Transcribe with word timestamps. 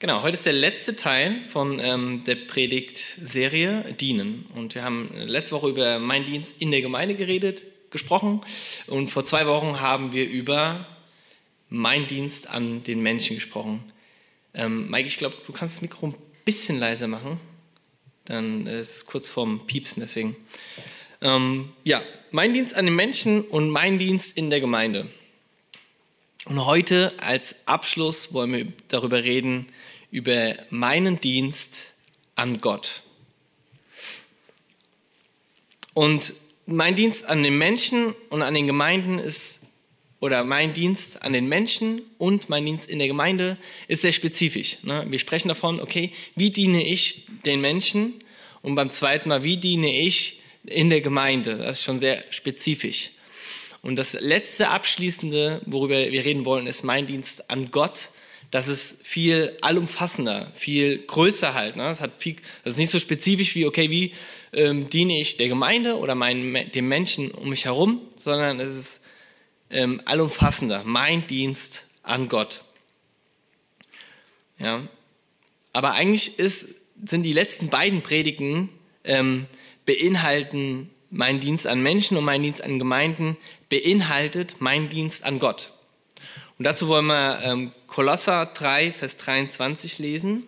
Genau, 0.00 0.22
heute 0.22 0.32
ist 0.32 0.46
der 0.46 0.54
letzte 0.54 0.96
Teil 0.96 1.42
von 1.50 1.78
ähm, 1.78 2.24
der 2.24 2.34
Predigtserie 2.34 3.92
Dienen. 4.00 4.46
Und 4.54 4.74
wir 4.74 4.82
haben 4.82 5.10
letzte 5.14 5.54
Woche 5.54 5.68
über 5.68 5.98
meinen 5.98 6.24
Dienst 6.24 6.54
in 6.58 6.70
der 6.70 6.80
Gemeinde 6.80 7.14
geredet, 7.14 7.62
gesprochen. 7.90 8.40
Und 8.86 9.08
vor 9.08 9.26
zwei 9.26 9.46
Wochen 9.46 9.78
haben 9.78 10.12
wir 10.12 10.26
über 10.26 10.86
meinen 11.68 12.06
Dienst 12.06 12.48
an 12.48 12.82
den 12.82 13.02
Menschen 13.02 13.34
gesprochen. 13.34 13.92
Ähm, 14.54 14.90
Mike, 14.90 15.06
ich 15.06 15.18
glaube, 15.18 15.36
du 15.46 15.52
kannst 15.52 15.76
das 15.76 15.82
Mikro 15.82 16.06
ein 16.06 16.14
bisschen 16.46 16.78
leiser 16.78 17.06
machen. 17.06 17.38
Dann 18.24 18.66
ist 18.66 18.96
es 18.96 19.04
kurz 19.06 19.28
vorm 19.28 19.66
Piepsen, 19.66 20.00
deswegen. 20.00 20.34
Ähm, 21.20 21.72
ja, 21.84 22.00
mein 22.30 22.54
Dienst 22.54 22.74
an 22.74 22.86
den 22.86 22.96
Menschen 22.96 23.42
und 23.42 23.68
mein 23.68 23.98
Dienst 23.98 24.34
in 24.34 24.48
der 24.48 24.60
Gemeinde. 24.60 25.10
Und 26.46 26.64
heute 26.64 27.12
als 27.18 27.54
Abschluss 27.66 28.32
wollen 28.32 28.52
wir 28.52 28.66
darüber 28.88 29.22
reden, 29.22 29.66
über 30.10 30.54
meinen 30.70 31.20
Dienst 31.20 31.92
an 32.34 32.60
Gott. 32.60 33.02
Und 35.92 36.32
mein 36.66 36.96
Dienst 36.96 37.24
an 37.24 37.42
den 37.42 37.58
Menschen 37.58 38.14
und 38.30 38.42
an 38.42 38.54
den 38.54 38.66
Gemeinden 38.66 39.18
ist, 39.18 39.60
oder 40.20 40.44
mein 40.44 40.72
Dienst 40.72 41.22
an 41.22 41.32
den 41.32 41.48
Menschen 41.48 42.02
und 42.18 42.48
mein 42.48 42.66
Dienst 42.66 42.88
in 42.88 42.98
der 42.98 43.08
Gemeinde 43.08 43.56
ist 43.88 44.02
sehr 44.02 44.12
spezifisch. 44.12 44.76
Ne? 44.82 45.06
Wir 45.08 45.18
sprechen 45.18 45.48
davon, 45.48 45.80
okay, 45.80 46.12
wie 46.36 46.50
diene 46.50 46.86
ich 46.86 47.26
den 47.44 47.60
Menschen? 47.60 48.22
Und 48.62 48.74
beim 48.74 48.90
zweiten 48.90 49.30
Mal, 49.30 49.44
wie 49.44 49.56
diene 49.56 49.98
ich 49.98 50.40
in 50.64 50.90
der 50.90 51.00
Gemeinde? 51.00 51.56
Das 51.56 51.78
ist 51.78 51.84
schon 51.84 51.98
sehr 51.98 52.22
spezifisch. 52.30 53.10
Und 53.82 53.96
das 53.96 54.12
letzte 54.12 54.68
Abschließende, 54.68 55.62
worüber 55.66 55.94
wir 55.94 56.24
reden 56.24 56.44
wollen, 56.44 56.66
ist 56.66 56.84
mein 56.84 57.06
Dienst 57.06 57.50
an 57.50 57.70
Gott 57.70 58.10
das 58.50 58.66
ist 58.66 58.96
viel 59.02 59.56
allumfassender, 59.60 60.50
viel 60.54 60.98
größer 60.98 61.54
halt. 61.54 61.76
Ne? 61.76 61.84
Das, 61.84 62.00
hat 62.00 62.12
viel, 62.18 62.36
das 62.64 62.72
ist 62.72 62.78
nicht 62.78 62.90
so 62.90 62.98
spezifisch 62.98 63.54
wie, 63.54 63.66
okay, 63.66 63.90
wie 63.90 64.12
ähm, 64.52 64.90
diene 64.90 65.20
ich 65.20 65.36
der 65.36 65.48
Gemeinde 65.48 65.96
oder 65.96 66.16
meinen, 66.16 66.70
dem 66.72 66.88
Menschen 66.88 67.30
um 67.30 67.50
mich 67.50 67.66
herum, 67.66 68.00
sondern 68.16 68.58
es 68.58 68.76
ist 68.76 69.00
ähm, 69.70 70.02
allumfassender, 70.04 70.82
mein 70.84 71.26
Dienst 71.28 71.86
an 72.02 72.28
Gott. 72.28 72.62
Ja. 74.58 74.88
Aber 75.72 75.92
eigentlich 75.92 76.38
ist, 76.40 76.66
sind 77.04 77.22
die 77.22 77.32
letzten 77.32 77.68
beiden 77.68 78.02
Predigten 78.02 78.68
ähm, 79.04 79.46
beinhalten 79.86 80.90
mein 81.10 81.40
Dienst 81.40 81.66
an 81.66 81.82
Menschen 81.82 82.16
und 82.16 82.24
mein 82.24 82.42
Dienst 82.42 82.62
an 82.62 82.78
Gemeinden, 82.78 83.36
beinhaltet 83.68 84.56
mein 84.60 84.88
Dienst 84.88 85.24
an 85.24 85.38
Gott. 85.38 85.72
Und 86.58 86.64
dazu 86.64 86.88
wollen 86.88 87.06
wir 87.06 87.40
ähm, 87.42 87.72
Kolosser 87.86 88.46
3, 88.46 88.92
Vers 88.92 89.16
23 89.16 89.98
lesen. 89.98 90.44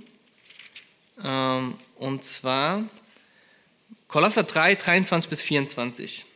Ähm, 1.23 1.75
und 1.97 2.25
zwar 2.25 2.85
Kolosser 4.09 4.43
3, 4.43 4.75
23 4.75 5.31
bis 5.31 5.43
24. 5.43 6.27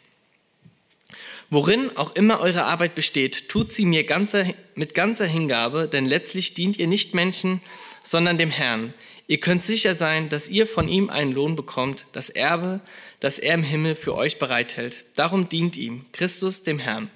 Worin 1.50 1.96
auch 1.96 2.16
immer 2.16 2.40
eure 2.40 2.64
Arbeit 2.64 2.94
besteht, 2.94 3.48
tut 3.48 3.70
sie 3.70 3.84
mir 3.84 4.04
ganzer, 4.04 4.46
mit 4.74 4.94
ganzer 4.94 5.26
Hingabe, 5.26 5.86
denn 5.86 6.06
letztlich 6.06 6.54
dient 6.54 6.78
ihr 6.78 6.88
nicht 6.88 7.14
Menschen, 7.14 7.60
sondern 8.02 8.38
dem 8.38 8.50
Herrn. 8.50 8.94
Ihr 9.28 9.40
könnt 9.40 9.62
sicher 9.62 9.94
sein, 9.94 10.28
dass 10.28 10.48
ihr 10.48 10.66
von 10.66 10.88
ihm 10.88 11.10
einen 11.10 11.32
Lohn 11.32 11.54
bekommt, 11.54 12.06
das 12.12 12.30
Erbe, 12.30 12.80
das 13.20 13.38
er 13.38 13.54
im 13.54 13.62
Himmel 13.62 13.94
für 13.94 14.14
euch 14.14 14.38
bereithält. 14.38 15.04
Darum 15.14 15.48
dient 15.48 15.76
ihm, 15.76 16.06
Christus 16.12 16.62
dem 16.62 16.78
Herrn. 16.78 17.10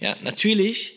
Ja, 0.00 0.16
natürlich 0.22 0.96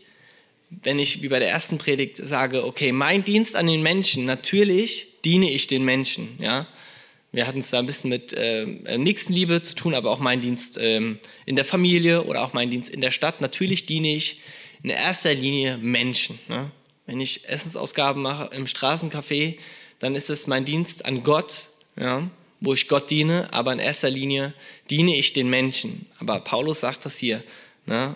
wenn 0.69 0.99
ich 0.99 1.21
wie 1.21 1.29
bei 1.29 1.39
der 1.39 1.49
ersten 1.49 1.77
Predigt 1.77 2.17
sage, 2.17 2.65
okay, 2.65 2.91
mein 2.91 3.23
Dienst 3.23 3.55
an 3.55 3.67
den 3.67 3.81
Menschen, 3.81 4.25
natürlich 4.25 5.07
diene 5.25 5.49
ich 5.49 5.67
den 5.67 5.83
Menschen, 5.83 6.37
ja. 6.39 6.67
Wir 7.31 7.45
hatten 7.45 7.59
es 7.59 7.69
da 7.69 7.77
ein 7.77 7.85
bisschen 7.85 8.09
mit 8.09 8.33
äh, 8.33 8.65
Nächstenliebe 8.97 9.61
zu 9.61 9.75
tun, 9.75 9.93
aber 9.93 10.09
auch 10.09 10.17
mein 10.17 10.41
Dienst 10.41 10.79
ähm, 10.81 11.19
in 11.45 11.55
der 11.55 11.63
Familie 11.63 12.23
oder 12.23 12.41
auch 12.41 12.53
mein 12.53 12.71
Dienst 12.71 12.89
in 12.89 13.01
der 13.01 13.11
Stadt. 13.11 13.39
Natürlich 13.39 13.85
diene 13.85 14.15
ich 14.15 14.41
in 14.81 14.89
erster 14.89 15.35
Linie 15.35 15.77
Menschen. 15.77 16.39
Ne? 16.47 16.71
Wenn 17.05 17.19
ich 17.19 17.47
Essensausgaben 17.47 18.23
mache 18.23 18.49
im 18.55 18.65
Straßencafé, 18.65 19.59
dann 19.99 20.15
ist 20.15 20.31
es 20.31 20.47
mein 20.47 20.65
Dienst 20.65 21.05
an 21.05 21.21
Gott, 21.21 21.67
ja, 21.95 22.31
wo 22.61 22.73
ich 22.73 22.87
Gott 22.87 23.09
diene, 23.09 23.51
aber 23.53 23.73
in 23.73 23.79
erster 23.79 24.09
Linie 24.09 24.53
diene 24.89 25.15
ich 25.15 25.33
den 25.33 25.49
Menschen. 25.49 26.07
Aber 26.19 26.39
Paulus 26.39 26.81
sagt 26.81 27.05
das 27.05 27.17
hier. 27.17 27.43
Ne? 27.85 28.15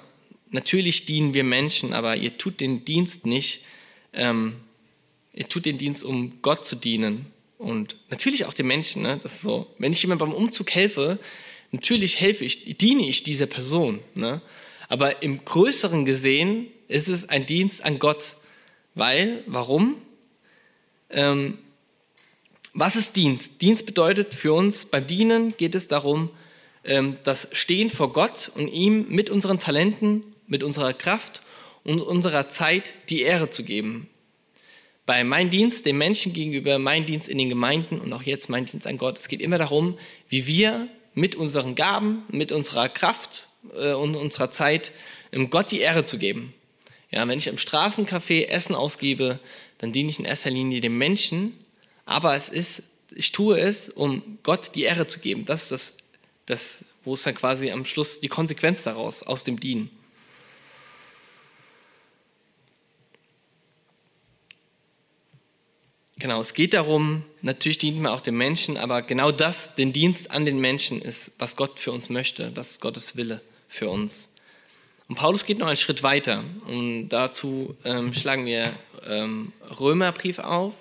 natürlich 0.53 1.05
dienen 1.05 1.33
wir 1.33 1.43
Menschen, 1.43 1.93
aber 1.93 2.15
ihr 2.15 2.37
tut 2.37 2.61
den 2.61 2.85
Dienst 2.85 3.25
nicht, 3.25 3.61
ähm, 4.13 4.55
ihr 5.33 5.49
tut 5.49 5.65
den 5.65 5.77
Dienst, 5.77 6.03
um 6.03 6.41
Gott 6.41 6.63
zu 6.65 6.75
dienen. 6.75 7.25
Und 7.57 7.97
natürlich 8.09 8.45
auch 8.45 8.53
den 8.53 8.67
Menschen. 8.67 9.01
Ne? 9.01 9.19
Das 9.23 9.35
ist 9.35 9.41
so. 9.41 9.67
Wenn 9.77 9.91
ich 9.91 10.01
jemandem 10.01 10.29
beim 10.29 10.37
Umzug 10.37 10.71
helfe, 10.71 11.17
natürlich 11.71 12.19
helfe 12.19 12.45
ich, 12.45 12.77
diene 12.77 13.07
ich 13.07 13.23
dieser 13.23 13.47
Person. 13.47 13.99
Ne? 14.15 14.41
Aber 14.89 15.23
im 15.23 15.43
Größeren 15.43 16.05
gesehen 16.05 16.67
ist 16.87 17.07
es 17.07 17.27
ein 17.29 17.45
Dienst 17.45 17.83
an 17.83 17.99
Gott. 17.99 18.35
Weil, 18.95 19.43
warum? 19.47 19.95
Ähm, 21.09 21.57
was 22.73 22.95
ist 22.95 23.16
Dienst? 23.16 23.61
Dienst 23.61 23.85
bedeutet 23.85 24.34
für 24.34 24.53
uns, 24.53 24.85
beim 24.85 25.06
Dienen 25.06 25.56
geht 25.57 25.75
es 25.75 25.88
darum, 25.88 26.29
ähm, 26.84 27.17
das 27.23 27.47
Stehen 27.51 27.89
vor 27.89 28.11
Gott 28.11 28.51
und 28.56 28.67
ihm 28.67 29.07
mit 29.09 29.29
unseren 29.29 29.59
Talenten 29.59 30.23
mit 30.47 30.63
unserer 30.63 30.94
Kraft 30.94 31.41
und 31.83 32.01
unserer 32.01 32.50
Zeit 32.50 32.94
die 33.09 33.22
Ehre 33.22 33.50
zu 33.50 33.63
geben. 33.63 34.09
Bei 35.06 35.23
mein 35.23 35.50
Dienst 35.50 35.85
dem 35.85 35.97
Menschen 35.97 36.31
gegenüber, 36.31 36.79
mein 36.79 37.06
Dienst 37.06 37.28
in 37.28 37.38
den 37.38 37.50
Gemeinden 37.50 38.00
und 38.00 38.13
auch 38.13 38.23
jetzt 38.23 38.50
mein 38.50 38.66
Dienst 38.66 38.88
an 38.88 38.97
Gott. 38.97 39.17
Es 39.17 39.28
geht 39.28 39.41
immer 39.41 39.57
darum, 39.57 39.97
wie 40.29 40.47
wir 40.47 40.88
mit 41.13 41.35
unseren 41.35 41.75
Gaben, 41.75 42.23
mit 42.29 42.51
unserer 42.51 42.88
Kraft 42.88 43.47
äh, 43.75 43.94
und 43.94 44.16
unserer 44.16 44.51
Zeit 44.51 44.91
ähm, 45.31 45.50
Gott 45.50 45.72
die 45.72 45.79
Ehre 45.79 46.06
zu 46.06 46.17
geben. 46.17 46.53
Ja, 47.12 47.28
wenn 47.28 47.38
ich 47.38 47.47
im 47.47 47.57
Straßencafé 47.57 48.47
Essen 48.47 48.75
ausgebe, 48.75 49.39
dann 49.78 49.91
diene 49.91 50.09
ich 50.09 50.19
in 50.19 50.25
erster 50.25 50.50
Linie 50.50 50.81
dem 50.81 50.97
Menschen, 50.97 51.53
aber 52.05 52.35
es 52.35 52.49
ist, 52.49 52.83
ich 53.13 53.31
tue 53.31 53.59
es, 53.59 53.89
um 53.89 54.39
Gott 54.43 54.75
die 54.75 54.83
Ehre 54.83 55.07
zu 55.07 55.19
geben. 55.19 55.45
Das 55.45 55.63
ist 55.63 55.71
das, 55.71 55.95
das 56.45 56.85
wo 57.03 57.13
ist 57.13 57.25
dann 57.25 57.35
quasi 57.35 57.71
am 57.71 57.85
Schluss 57.85 58.19
die 58.19 58.29
Konsequenz 58.29 58.83
daraus, 58.83 59.23
aus 59.23 59.43
dem 59.43 59.59
Dienen. 59.59 59.89
Genau, 66.17 66.39
es 66.39 66.53
geht 66.53 66.73
darum, 66.73 67.25
natürlich 67.41 67.79
dient 67.79 67.99
man 67.99 68.13
auch 68.13 68.21
den 68.21 68.35
Menschen, 68.35 68.77
aber 68.77 69.01
genau 69.01 69.31
das, 69.31 69.75
den 69.75 69.91
Dienst 69.91 70.31
an 70.31 70.45
den 70.45 70.61
Menschen 70.61 71.01
ist, 71.01 71.33
was 71.37 71.57
Gott 71.57 71.79
für 71.79 71.91
uns 71.91 72.09
möchte. 72.09 72.49
Das 72.51 72.71
ist 72.71 72.81
Gottes 72.81 73.17
Wille 73.17 73.41
für 73.67 73.89
uns. 73.89 74.29
Und 75.09 75.15
Paulus 75.15 75.45
geht 75.45 75.57
noch 75.57 75.67
einen 75.67 75.75
Schritt 75.75 76.01
weiter. 76.01 76.45
Und 76.65 77.09
dazu 77.09 77.75
ähm, 77.83 78.13
schlagen 78.13 78.45
wir 78.45 78.73
ähm, 79.05 79.51
Römerbrief 79.79 80.39
auf. 80.39 80.73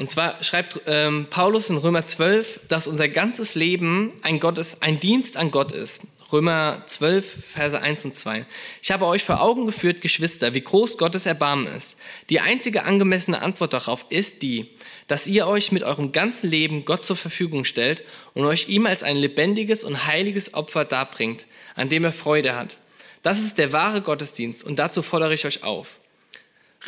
Und 0.00 0.08
zwar 0.08 0.42
schreibt 0.42 0.80
ähm, 0.86 1.26
Paulus 1.28 1.68
in 1.68 1.76
Römer 1.76 2.06
12, 2.06 2.60
dass 2.68 2.88
unser 2.88 3.06
ganzes 3.06 3.54
Leben 3.54 4.14
ein, 4.22 4.40
Gottes, 4.40 4.80
ein 4.80 4.98
Dienst 4.98 5.36
an 5.36 5.50
Gott 5.50 5.72
ist. 5.72 6.00
Römer 6.32 6.84
12, 6.86 7.44
Verse 7.52 7.78
1 7.78 8.06
und 8.06 8.14
2. 8.14 8.46
Ich 8.80 8.90
habe 8.92 9.04
euch 9.04 9.22
vor 9.22 9.42
Augen 9.42 9.66
geführt, 9.66 10.00
Geschwister, 10.00 10.54
wie 10.54 10.62
groß 10.62 10.96
Gottes 10.96 11.26
Erbarmen 11.26 11.66
ist. 11.66 11.98
Die 12.30 12.40
einzige 12.40 12.84
angemessene 12.84 13.42
Antwort 13.42 13.74
darauf 13.74 14.06
ist 14.08 14.40
die, 14.40 14.70
dass 15.06 15.26
ihr 15.26 15.46
euch 15.46 15.70
mit 15.70 15.82
eurem 15.82 16.12
ganzen 16.12 16.48
Leben 16.48 16.86
Gott 16.86 17.04
zur 17.04 17.16
Verfügung 17.16 17.66
stellt 17.66 18.02
und 18.32 18.46
euch 18.46 18.70
ihm 18.70 18.86
als 18.86 19.02
ein 19.02 19.18
lebendiges 19.18 19.84
und 19.84 20.06
heiliges 20.06 20.54
Opfer 20.54 20.86
darbringt, 20.86 21.44
an 21.74 21.90
dem 21.90 22.04
er 22.04 22.14
Freude 22.14 22.56
hat. 22.56 22.78
Das 23.22 23.40
ist 23.40 23.58
der 23.58 23.74
wahre 23.74 24.00
Gottesdienst 24.00 24.64
und 24.64 24.78
dazu 24.78 25.02
fordere 25.02 25.34
ich 25.34 25.44
euch 25.44 25.62
auf. 25.62 25.99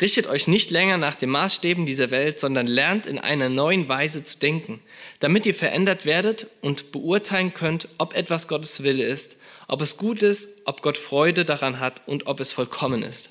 Richtet 0.01 0.25
euch 0.25 0.47
nicht 0.47 0.71
länger 0.71 0.97
nach 0.97 1.13
den 1.13 1.29
Maßstäben 1.29 1.85
dieser 1.85 2.09
Welt, 2.09 2.39
sondern 2.39 2.65
lernt 2.65 3.05
in 3.05 3.19
einer 3.19 3.49
neuen 3.49 3.87
Weise 3.87 4.23
zu 4.23 4.39
denken, 4.39 4.81
damit 5.19 5.45
ihr 5.45 5.53
verändert 5.53 6.05
werdet 6.05 6.47
und 6.61 6.91
beurteilen 6.91 7.53
könnt, 7.53 7.87
ob 7.99 8.15
etwas 8.15 8.47
Gottes 8.47 8.81
Wille 8.81 9.05
ist, 9.05 9.37
ob 9.67 9.81
es 9.81 9.97
gut 9.97 10.23
ist, 10.23 10.47
ob 10.65 10.81
Gott 10.81 10.97
Freude 10.97 11.45
daran 11.45 11.79
hat 11.79 12.01
und 12.07 12.25
ob 12.25 12.39
es 12.39 12.51
vollkommen 12.51 13.03
ist. 13.03 13.29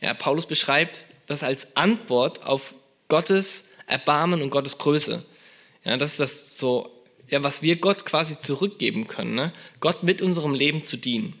Ja, 0.00 0.14
Paulus 0.14 0.46
beschreibt 0.46 1.04
das 1.26 1.42
als 1.42 1.68
Antwort 1.76 2.46
auf 2.46 2.74
Gottes 3.08 3.64
Erbarmen 3.86 4.40
und 4.40 4.50
Gottes 4.50 4.78
Größe. 4.78 5.24
Ja, 5.84 5.96
das 5.98 6.12
ist 6.12 6.20
das 6.20 6.58
so, 6.58 6.90
ja, 7.28 7.42
was 7.42 7.60
wir 7.60 7.76
Gott 7.76 8.06
quasi 8.06 8.38
zurückgeben 8.38 9.06
können, 9.06 9.34
ne? 9.34 9.52
Gott 9.80 10.02
mit 10.02 10.22
unserem 10.22 10.54
Leben 10.54 10.82
zu 10.82 10.96
dienen. 10.96 11.38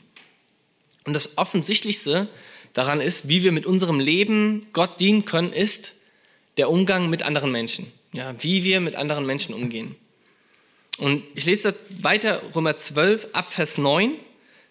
Und 1.04 1.14
das 1.14 1.38
Offensichtlichste 1.38 2.28
daran 2.74 3.00
ist, 3.00 3.28
wie 3.28 3.42
wir 3.42 3.52
mit 3.52 3.66
unserem 3.66 4.00
Leben 4.00 4.66
Gott 4.72 5.00
dienen 5.00 5.24
können, 5.24 5.52
ist 5.52 5.94
der 6.56 6.70
Umgang 6.70 7.10
mit 7.10 7.22
anderen 7.22 7.52
Menschen. 7.52 7.92
Ja, 8.12 8.34
wie 8.42 8.64
wir 8.64 8.80
mit 8.80 8.96
anderen 8.96 9.24
Menschen 9.24 9.54
umgehen. 9.54 9.94
Und 10.98 11.22
ich 11.34 11.46
lese 11.46 11.72
das 11.72 12.02
weiter, 12.02 12.42
Römer 12.54 12.76
12, 12.76 13.28
ab 13.32 13.52
Vers 13.52 13.78
9. 13.78 14.14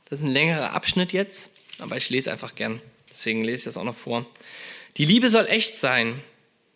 Das 0.10 0.20
ist 0.20 0.26
ein 0.26 0.32
längerer 0.32 0.74
Abschnitt 0.74 1.14
jetzt, 1.14 1.50
aber 1.80 1.98
ich 1.98 2.10
lese 2.10 2.32
einfach 2.32 2.56
gern. 2.56 2.82
Deswegen 3.12 3.44
lese 3.44 3.56
ich 3.56 3.64
das 3.64 3.78
auch 3.78 3.84
noch 3.84 3.96
vor. 3.96 4.26
Die 4.98 5.06
Liebe 5.06 5.30
soll 5.30 5.46
echt 5.48 5.78
sein, 5.78 6.22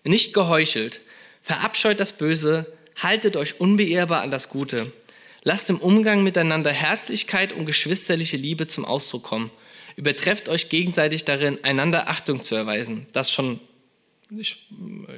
nicht 0.04 0.34
geheuchelt. 0.34 1.02
Verabscheut 1.42 2.00
das 2.00 2.14
Böse, 2.14 2.72
haltet 2.96 3.36
euch 3.36 3.60
unbeirrbar 3.60 4.22
an 4.22 4.32
das 4.32 4.50
Gute. 4.50 4.92
Lasst 5.44 5.70
im 5.70 5.80
Umgang 5.80 6.24
miteinander 6.24 6.72
Herzlichkeit 6.72 7.52
und 7.52 7.66
geschwisterliche 7.66 8.38
Liebe 8.38 8.68
zum 8.68 8.86
Ausdruck 8.86 9.24
kommen. 9.24 9.52
Übertrefft 9.96 10.50
euch 10.50 10.70
gegenseitig 10.70 11.26
darin, 11.26 11.60
einander 11.64 12.10
Achtung 12.10 12.44
zu 12.44 12.56
erweisen. 12.56 13.08
Das 13.14 13.32
schon, 13.32 13.60
ich, 14.30 14.68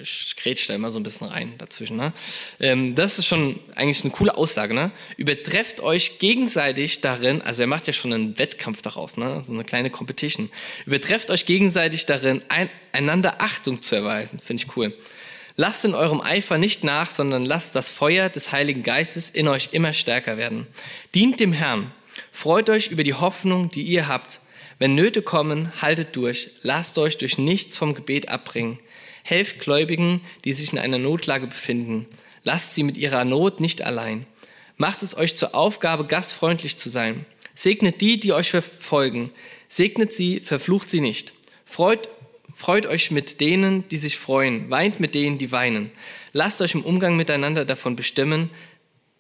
ich 0.01 0.35
grätsch 0.35 0.67
da 0.67 0.75
immer 0.75 0.91
so 0.91 0.99
ein 0.99 1.03
bisschen 1.03 1.27
rein 1.27 1.53
dazwischen. 1.57 1.97
Ne? 1.97 2.13
Ähm, 2.59 2.95
das 2.95 3.19
ist 3.19 3.27
schon 3.27 3.59
eigentlich 3.75 4.03
eine 4.03 4.11
coole 4.11 4.35
Aussage. 4.35 4.73
Ne? 4.73 4.91
Übertrefft 5.17 5.79
euch 5.81 6.19
gegenseitig 6.19 7.01
darin, 7.01 7.41
also 7.41 7.61
er 7.61 7.67
macht 7.67 7.87
ja 7.87 7.93
schon 7.93 8.13
einen 8.13 8.37
Wettkampf 8.37 8.81
daraus, 8.81 9.17
ne? 9.17 9.41
so 9.41 9.53
eine 9.53 9.63
kleine 9.63 9.89
Competition. 9.89 10.49
Übertrefft 10.85 11.29
euch 11.31 11.45
gegenseitig 11.45 12.05
darin, 12.05 12.41
ein, 12.49 12.69
einander 12.91 13.41
Achtung 13.41 13.81
zu 13.81 13.95
erweisen. 13.95 14.39
Finde 14.39 14.63
ich 14.63 14.77
cool. 14.77 14.93
Lasst 15.57 15.85
in 15.85 15.95
eurem 15.95 16.19
Eifer 16.19 16.57
nicht 16.57 16.83
nach, 16.83 17.11
sondern 17.11 17.45
lasst 17.45 17.75
das 17.75 17.89
Feuer 17.89 18.27
des 18.27 18.51
Heiligen 18.51 18.83
Geistes 18.83 19.29
in 19.29 19.47
euch 19.47 19.69
immer 19.71 19.93
stärker 19.93 20.37
werden. 20.37 20.67
Dient 21.13 21.39
dem 21.39 21.53
Herrn. 21.53 21.93
Freut 22.31 22.69
euch 22.69 22.87
über 22.87 23.03
die 23.03 23.13
Hoffnung, 23.13 23.69
die 23.71 23.83
ihr 23.83 24.07
habt. 24.07 24.39
Wenn 24.77 24.95
Nöte 24.95 25.21
kommen, 25.21 25.81
haltet 25.81 26.15
durch. 26.15 26.49
Lasst 26.61 26.97
euch 26.97 27.17
durch 27.17 27.37
nichts 27.37 27.77
vom 27.77 27.93
Gebet 27.93 28.29
abbringen. 28.29 28.79
Helft 29.23 29.59
Gläubigen, 29.59 30.21
die 30.43 30.53
sich 30.53 30.73
in 30.73 30.79
einer 30.79 30.97
Notlage 30.97 31.47
befinden. 31.47 32.07
Lasst 32.43 32.75
sie 32.75 32.83
mit 32.83 32.97
ihrer 32.97 33.25
Not 33.25 33.59
nicht 33.59 33.81
allein. 33.81 34.25
Macht 34.77 35.03
es 35.03 35.17
euch 35.17 35.35
zur 35.35 35.55
Aufgabe, 35.55 36.05
gastfreundlich 36.05 36.77
zu 36.77 36.89
sein. 36.89 37.25
Segnet 37.55 38.01
die, 38.01 38.19
die 38.19 38.33
euch 38.33 38.51
verfolgen. 38.51 39.31
Segnet 39.67 40.11
sie, 40.11 40.41
verflucht 40.41 40.89
sie 40.89 41.01
nicht. 41.01 41.33
Freut 41.65 42.09
Freut 42.55 42.85
euch 42.85 43.11
mit 43.11 43.41
denen, 43.41 43.85
die 43.89 43.97
sich 43.97 44.17
freuen, 44.17 44.69
weint 44.69 45.01
mit 45.01 45.13
denen, 45.13 45.37
die 45.37 45.51
weinen. 45.51 45.91
Lasst 46.31 46.61
euch 46.61 46.73
im 46.73 46.85
Umgang 46.85 47.17
miteinander 47.17 47.65
davon 47.65 47.97
bestimmen, 47.97 48.49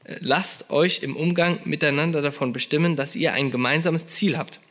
äh, 0.05 0.15
lasst 0.21 0.69
euch 0.69 1.03
im 1.03 1.17
Umgang 1.17 1.59
miteinander 1.65 2.21
davon 2.21 2.53
bestimmen, 2.53 2.95
dass 2.95 3.15
ihr 3.15 3.33
ein 3.33 3.51
gemeinsames 3.51 4.07
Ziel 4.07 4.37
habt. 4.37 4.61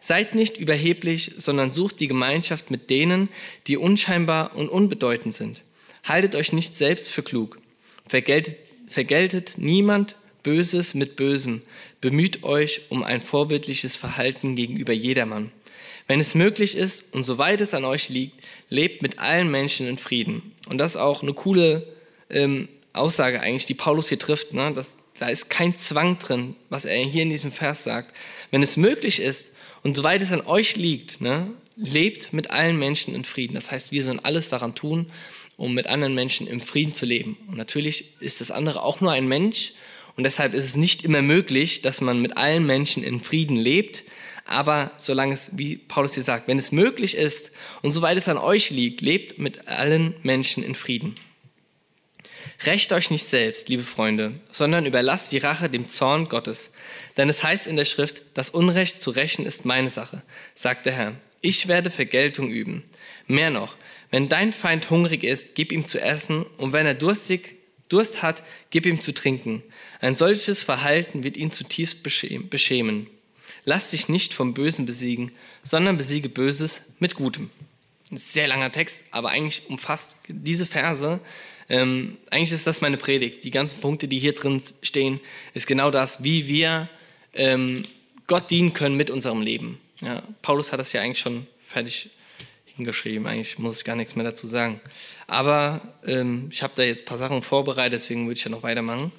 Seid 0.00 0.34
nicht 0.34 0.56
überheblich, 0.56 1.32
sondern 1.36 1.72
sucht 1.72 2.00
die 2.00 2.08
Gemeinschaft 2.08 2.70
mit 2.70 2.90
denen, 2.90 3.28
die 3.66 3.76
unscheinbar 3.76 4.56
und 4.56 4.68
unbedeutend 4.68 5.34
sind. 5.34 5.62
Haltet 6.04 6.34
euch 6.34 6.52
nicht 6.52 6.76
selbst 6.76 7.08
für 7.08 7.22
klug. 7.22 7.58
Vergeltet, 8.06 8.56
vergeltet 8.88 9.54
niemand 9.58 10.16
Böses 10.42 10.94
mit 10.94 11.14
Bösem. 11.14 11.62
Bemüht 12.00 12.42
euch 12.42 12.82
um 12.88 13.04
ein 13.04 13.22
vorbildliches 13.22 13.94
Verhalten 13.94 14.56
gegenüber 14.56 14.92
jedermann. 14.92 15.52
Wenn 16.08 16.20
es 16.20 16.34
möglich 16.34 16.76
ist 16.76 17.04
und 17.12 17.22
soweit 17.22 17.60
es 17.60 17.74
an 17.74 17.84
euch 17.84 18.08
liegt, 18.08 18.34
lebt 18.68 19.02
mit 19.02 19.20
allen 19.20 19.50
Menschen 19.50 19.86
in 19.86 19.98
Frieden. 19.98 20.52
Und 20.66 20.78
das 20.78 20.92
ist 20.92 20.96
auch 21.00 21.22
eine 21.22 21.32
coole 21.32 21.86
ähm, 22.28 22.68
Aussage 22.92 23.40
eigentlich, 23.40 23.66
die 23.66 23.74
Paulus 23.74 24.08
hier 24.08 24.18
trifft. 24.18 24.52
Ne? 24.52 24.72
Das, 24.74 24.96
da 25.18 25.28
ist 25.28 25.48
kein 25.48 25.76
Zwang 25.76 26.18
drin, 26.18 26.56
was 26.68 26.84
er 26.84 26.96
hier 27.04 27.22
in 27.22 27.30
diesem 27.30 27.52
Vers 27.52 27.84
sagt. 27.84 28.14
Wenn 28.50 28.62
es 28.62 28.76
möglich 28.76 29.20
ist 29.20 29.52
und 29.82 29.96
soweit 29.96 30.22
es 30.22 30.32
an 30.32 30.42
euch 30.42 30.76
liegt, 30.76 31.20
ne, 31.20 31.50
lebt 31.76 32.32
mit 32.32 32.50
allen 32.50 32.78
Menschen 32.78 33.14
in 33.14 33.24
Frieden. 33.24 33.54
Das 33.54 33.70
heißt, 33.70 33.92
wir 33.92 34.02
sollen 34.02 34.20
alles 34.24 34.48
daran 34.48 34.74
tun, 34.74 35.10
um 35.56 35.74
mit 35.74 35.86
anderen 35.86 36.14
Menschen 36.14 36.46
im 36.46 36.60
Frieden 36.60 36.94
zu 36.94 37.06
leben. 37.06 37.36
Und 37.48 37.56
natürlich 37.56 38.20
ist 38.20 38.40
das 38.40 38.50
andere 38.50 38.82
auch 38.82 39.00
nur 39.00 39.12
ein 39.12 39.28
Mensch 39.28 39.72
und 40.16 40.24
deshalb 40.24 40.54
ist 40.54 40.64
es 40.64 40.76
nicht 40.76 41.04
immer 41.04 41.22
möglich, 41.22 41.82
dass 41.82 42.00
man 42.00 42.20
mit 42.20 42.36
allen 42.36 42.66
Menschen 42.66 43.02
in 43.02 43.20
Frieden 43.20 43.56
lebt. 43.56 44.04
Aber 44.44 44.92
solange 44.98 45.34
es, 45.34 45.50
wie 45.56 45.76
Paulus 45.76 46.14
hier 46.14 46.22
sagt, 46.22 46.48
wenn 46.48 46.58
es 46.58 46.72
möglich 46.72 47.16
ist 47.16 47.50
und 47.80 47.92
soweit 47.92 48.18
es 48.18 48.28
an 48.28 48.36
euch 48.36 48.70
liegt, 48.70 49.00
lebt 49.00 49.38
mit 49.38 49.68
allen 49.68 50.14
Menschen 50.22 50.62
in 50.62 50.74
Frieden. 50.74 51.14
Recht 52.64 52.92
euch 52.92 53.10
nicht 53.10 53.26
selbst, 53.26 53.68
liebe 53.68 53.82
Freunde, 53.82 54.40
sondern 54.50 54.86
überlasst 54.86 55.32
die 55.32 55.38
Rache 55.38 55.68
dem 55.68 55.88
Zorn 55.88 56.28
Gottes. 56.28 56.70
Denn 57.16 57.28
es 57.28 57.42
heißt 57.42 57.66
in 57.66 57.76
der 57.76 57.84
Schrift, 57.84 58.22
das 58.34 58.50
Unrecht 58.50 59.00
zu 59.00 59.10
rächen 59.10 59.46
ist 59.46 59.64
meine 59.64 59.90
Sache, 59.90 60.22
sagt 60.54 60.86
der 60.86 60.92
Herr. 60.92 61.14
Ich 61.40 61.68
werde 61.68 61.90
Vergeltung 61.90 62.50
üben. 62.50 62.84
Mehr 63.26 63.50
noch, 63.50 63.76
wenn 64.10 64.28
dein 64.28 64.52
Feind 64.52 64.90
hungrig 64.90 65.24
ist, 65.24 65.54
gib 65.54 65.72
ihm 65.72 65.86
zu 65.86 66.00
essen, 66.00 66.44
und 66.58 66.72
wenn 66.72 66.86
er 66.86 66.94
durstig, 66.94 67.56
Durst 67.88 68.22
hat, 68.22 68.42
gib 68.70 68.86
ihm 68.86 69.02
zu 69.02 69.12
trinken. 69.12 69.62
Ein 70.00 70.16
solches 70.16 70.62
Verhalten 70.62 71.24
wird 71.24 71.36
ihn 71.36 71.50
zutiefst 71.50 72.02
beschämen. 72.02 73.06
Lass 73.64 73.90
dich 73.90 74.08
nicht 74.08 74.32
vom 74.32 74.54
Bösen 74.54 74.86
besiegen, 74.86 75.32
sondern 75.62 75.98
besiege 75.98 76.30
Böses 76.30 76.80
mit 77.00 77.14
Gutem. 77.14 77.50
Ein 78.10 78.16
sehr 78.16 78.48
langer 78.48 78.72
Text, 78.72 79.04
aber 79.10 79.28
eigentlich 79.28 79.68
umfasst 79.68 80.16
diese 80.26 80.64
Verse, 80.64 81.20
ähm, 81.68 82.18
eigentlich 82.30 82.52
ist 82.52 82.66
das 82.66 82.80
meine 82.80 82.96
Predigt. 82.96 83.44
Die 83.44 83.50
ganzen 83.50 83.80
Punkte, 83.80 84.08
die 84.08 84.18
hier 84.18 84.34
drin 84.34 84.62
stehen, 84.82 85.20
ist 85.54 85.66
genau 85.66 85.90
das, 85.90 86.22
wie 86.22 86.48
wir 86.48 86.88
ähm, 87.34 87.82
Gott 88.26 88.50
dienen 88.50 88.74
können 88.74 88.96
mit 88.96 89.10
unserem 89.10 89.40
Leben. 89.40 89.78
Ja, 90.00 90.22
Paulus 90.42 90.72
hat 90.72 90.80
das 90.80 90.92
ja 90.92 91.00
eigentlich 91.00 91.20
schon 91.20 91.46
fertig 91.58 92.10
hingeschrieben, 92.76 93.26
eigentlich 93.26 93.58
muss 93.58 93.78
ich 93.78 93.84
gar 93.84 93.96
nichts 93.96 94.16
mehr 94.16 94.24
dazu 94.24 94.46
sagen. 94.46 94.80
Aber 95.26 95.94
ähm, 96.04 96.48
ich 96.50 96.62
habe 96.62 96.72
da 96.74 96.82
jetzt 96.82 97.02
ein 97.02 97.06
paar 97.06 97.18
Sachen 97.18 97.42
vorbereitet, 97.42 98.00
deswegen 98.00 98.26
würde 98.26 98.38
ich 98.38 98.44
ja 98.44 98.50
noch 98.50 98.62
weitermachen. 98.62 99.12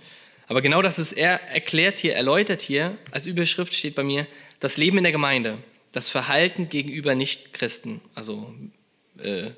Aber 0.47 0.61
genau 0.61 0.81
das 0.81 0.99
ist 0.99 1.13
er 1.13 1.41
erklärt 1.49 1.97
hier, 1.97 2.15
erläutert 2.15 2.61
hier, 2.61 2.97
als 3.11 3.25
Überschrift 3.25 3.73
steht 3.73 3.95
bei 3.95 4.03
mir, 4.03 4.27
das 4.59 4.77
Leben 4.77 4.97
in 4.97 5.03
der 5.03 5.11
Gemeinde, 5.11 5.57
das 5.91 6.09
Verhalten 6.09 6.69
gegenüber 6.69 7.15
Nichtchristen, 7.15 8.01
also 8.15 8.53
äh, 9.19 9.51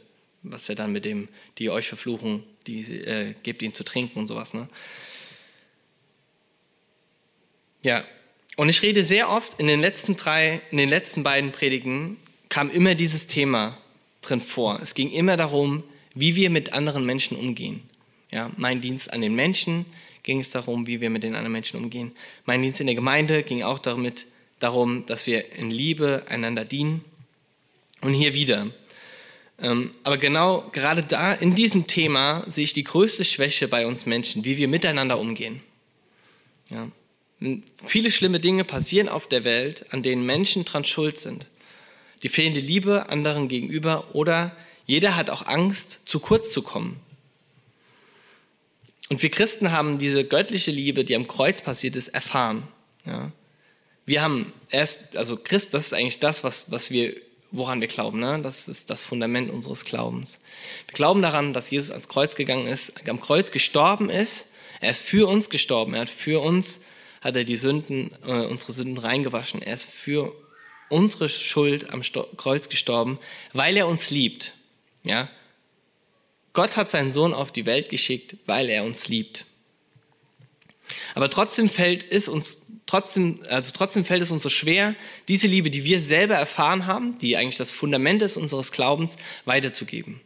was 0.52 0.68
ja 0.68 0.76
dann 0.76 0.92
mit 0.92 1.06
dem, 1.06 1.28
die 1.58 1.70
euch 1.70 1.88
verfluchen, 1.88 2.44
die 2.68 2.82
äh, 2.82 3.34
gebt 3.44 3.62
ihnen 3.62 3.74
zu 3.74 3.84
trinken 3.84 4.20
und 4.20 4.28
sowas. 4.28 4.54
Ne? 4.54 4.68
Ja, 7.82 8.04
und 8.56 8.70
ich 8.70 8.82
rede 8.82 9.04
sehr 9.04 9.30
oft 9.30 9.60
in 9.60 9.68
den 9.68 9.82
letzten 9.82 10.16
drei, 10.16 10.62
in 10.72 10.78
den 10.78 10.90
letzten 10.90 11.24
beiden 11.24 11.52
Predigen 11.52 12.18
kam 12.50 12.70
immer 12.70 12.96
dieses 12.96 13.28
Thema 13.28 13.78
drin 14.22 14.42
vor. 14.42 14.80
Es 14.82 14.96
ging 14.96 15.12
immer 15.12 15.38
darum, 15.38 15.84
wie 16.14 16.36
wir 16.36 16.50
mit 16.50 16.74
anderen 16.74 17.06
Menschen 17.06 17.38
umgehen. 17.38 17.82
Ja, 18.32 18.52
mein 18.58 18.82
Dienst 18.82 19.12
an 19.12 19.22
den 19.22 19.36
Menschen, 19.36 19.86
ging 20.24 20.40
es 20.40 20.50
darum, 20.50 20.88
wie 20.88 21.02
wir 21.02 21.10
mit 21.10 21.24
den 21.24 21.36
anderen 21.36 21.52
Menschen 21.52 21.80
umgehen. 21.80 22.12
Mein 22.46 22.62
Dienst 22.62 22.80
in 22.80 22.88
der 22.88 22.96
Gemeinde 22.96 23.44
ging 23.44 23.62
auch 23.62 23.80
damit, 23.80 24.26
darum, 24.60 25.06
dass 25.06 25.28
wir 25.28 25.54
in 25.54 25.70
Liebe 25.70 26.24
einander 26.28 26.66
dienen. 26.66 27.06
Und 28.02 28.14
hier 28.14 28.34
wieder. 28.34 28.72
Ähm, 29.60 29.92
aber 30.04 30.18
genau 30.18 30.70
gerade 30.72 31.04
da, 31.04 31.34
in 31.34 31.56
diesem 31.56 31.88
Thema, 31.88 32.44
sehe 32.48 32.66
ich 32.66 32.74
die 32.74 32.84
größte 32.84 33.24
Schwäche 33.24 33.68
bei 33.68 33.88
uns 33.88 34.06
Menschen, 34.06 34.44
wie 34.44 34.58
wir 34.58 34.68
miteinander 34.68 35.18
umgehen. 35.18 35.62
Ja. 36.70 36.90
Viele 37.84 38.12
schlimme 38.12 38.40
Dinge 38.40 38.64
passieren 38.64 39.10
auf 39.10 39.28
der 39.28 39.44
Welt, 39.44 39.86
an 39.92 40.04
denen 40.04 40.26
Menschen 40.26 40.66
dran 40.66 40.86
schuld 40.86 41.18
sind. 41.18 41.48
Die 42.24 42.30
fehlende 42.30 42.60
Liebe 42.60 43.10
anderen 43.10 43.48
gegenüber 43.48 44.16
oder 44.16 44.56
jeder 44.86 45.16
hat 45.16 45.30
auch 45.30 45.46
Angst, 45.46 46.00
zu 46.06 46.20
kurz 46.20 46.52
zu 46.52 46.62
kommen. 46.62 47.00
Und 49.10 49.22
wir 49.22 49.30
Christen 49.30 49.72
haben 49.72 50.00
diese 50.00 50.24
göttliche 50.24 50.72
Liebe, 50.72 51.06
die 51.06 51.16
am 51.16 51.28
Kreuz 51.28 51.62
passiert 51.62 51.96
ist, 51.96 52.10
erfahren. 52.10 52.68
Ja. 53.06 53.32
Wir 54.06 54.22
haben 54.22 54.54
erst, 54.70 55.18
also 55.18 55.38
Christ, 55.38 55.74
das 55.74 55.88
ist 55.88 55.94
eigentlich 55.94 56.20
das, 56.20 56.44
was, 56.44 56.72
was 56.72 56.92
wir, 56.92 57.16
woran 57.56 57.82
wir 57.82 57.88
glauben. 57.88 58.20
Ne? 58.20 58.40
Das 58.42 58.68
ist 58.68 58.90
das 58.90 59.02
Fundament 59.02 59.52
unseres 59.52 59.86
Glaubens. 59.86 60.40
Wir 60.88 60.94
glauben 60.94 61.22
daran, 61.22 61.54
dass 61.54 61.72
Jesus 61.72 61.92
ans 61.92 62.08
Kreuz 62.08 62.36
gegangen 62.36 62.68
ist, 62.68 62.94
am 63.08 63.20
Kreuz 63.20 63.52
gestorben 63.52 64.10
ist. 64.10 64.48
Er 64.82 64.92
ist 64.92 65.02
für 65.02 65.28
uns 65.28 65.50
gestorben. 65.50 65.94
Er 65.94 66.02
hat 66.02 66.10
für 66.10 66.42
uns, 66.42 66.82
hat 67.22 67.36
er 67.36 67.44
die 67.44 67.58
Sünden, 67.58 68.12
äh, 68.26 68.46
unsere 68.46 68.74
Sünden 68.74 68.98
reingewaschen. 68.98 69.62
Er 69.62 69.74
ist 69.74 69.86
für 69.86 70.34
unsere 70.90 71.30
Schuld 71.30 71.92
am 71.92 72.04
Sto 72.04 72.24
Kreuz 72.38 72.70
gestorben, 72.70 73.20
weil 73.54 73.78
er 73.78 73.88
uns 73.88 74.10
liebt. 74.10 74.54
Ja, 75.04 75.30
Gott 76.54 76.78
hat 76.78 76.90
seinen 76.90 77.12
Sohn 77.12 77.34
auf 77.34 77.52
die 77.52 77.66
Welt 77.66 77.90
geschickt, 77.90 78.38
weil 78.46 78.70
er 78.70 78.86
uns 78.86 79.08
liebt. 79.08 79.46
Aber 81.14 81.30
trotzdem 81.30 81.70
fällt 81.70 82.10
es 82.12 82.28
uns 82.28 82.60
trotzdem, 82.86 83.40
also 83.50 83.72
trotzdem 83.74 84.06
fällt 84.06 84.22
es 84.22 84.32
uns 84.32 84.44
so 84.44 84.50
schwer, 84.50 84.96
diese 85.28 85.48
Liebe, 85.48 85.70
die 85.70 85.84
wir 85.84 86.00
selber 86.00 86.36
erfahren 86.36 86.86
haben, 86.86 87.18
die 87.20 87.38
eigentlich 87.38 87.58
das 87.58 87.72
Fundament 87.72 88.22
ist 88.22 88.38
unseres 88.38 88.72
Glaubens, 88.72 89.18
weiterzugeben. 89.46 90.22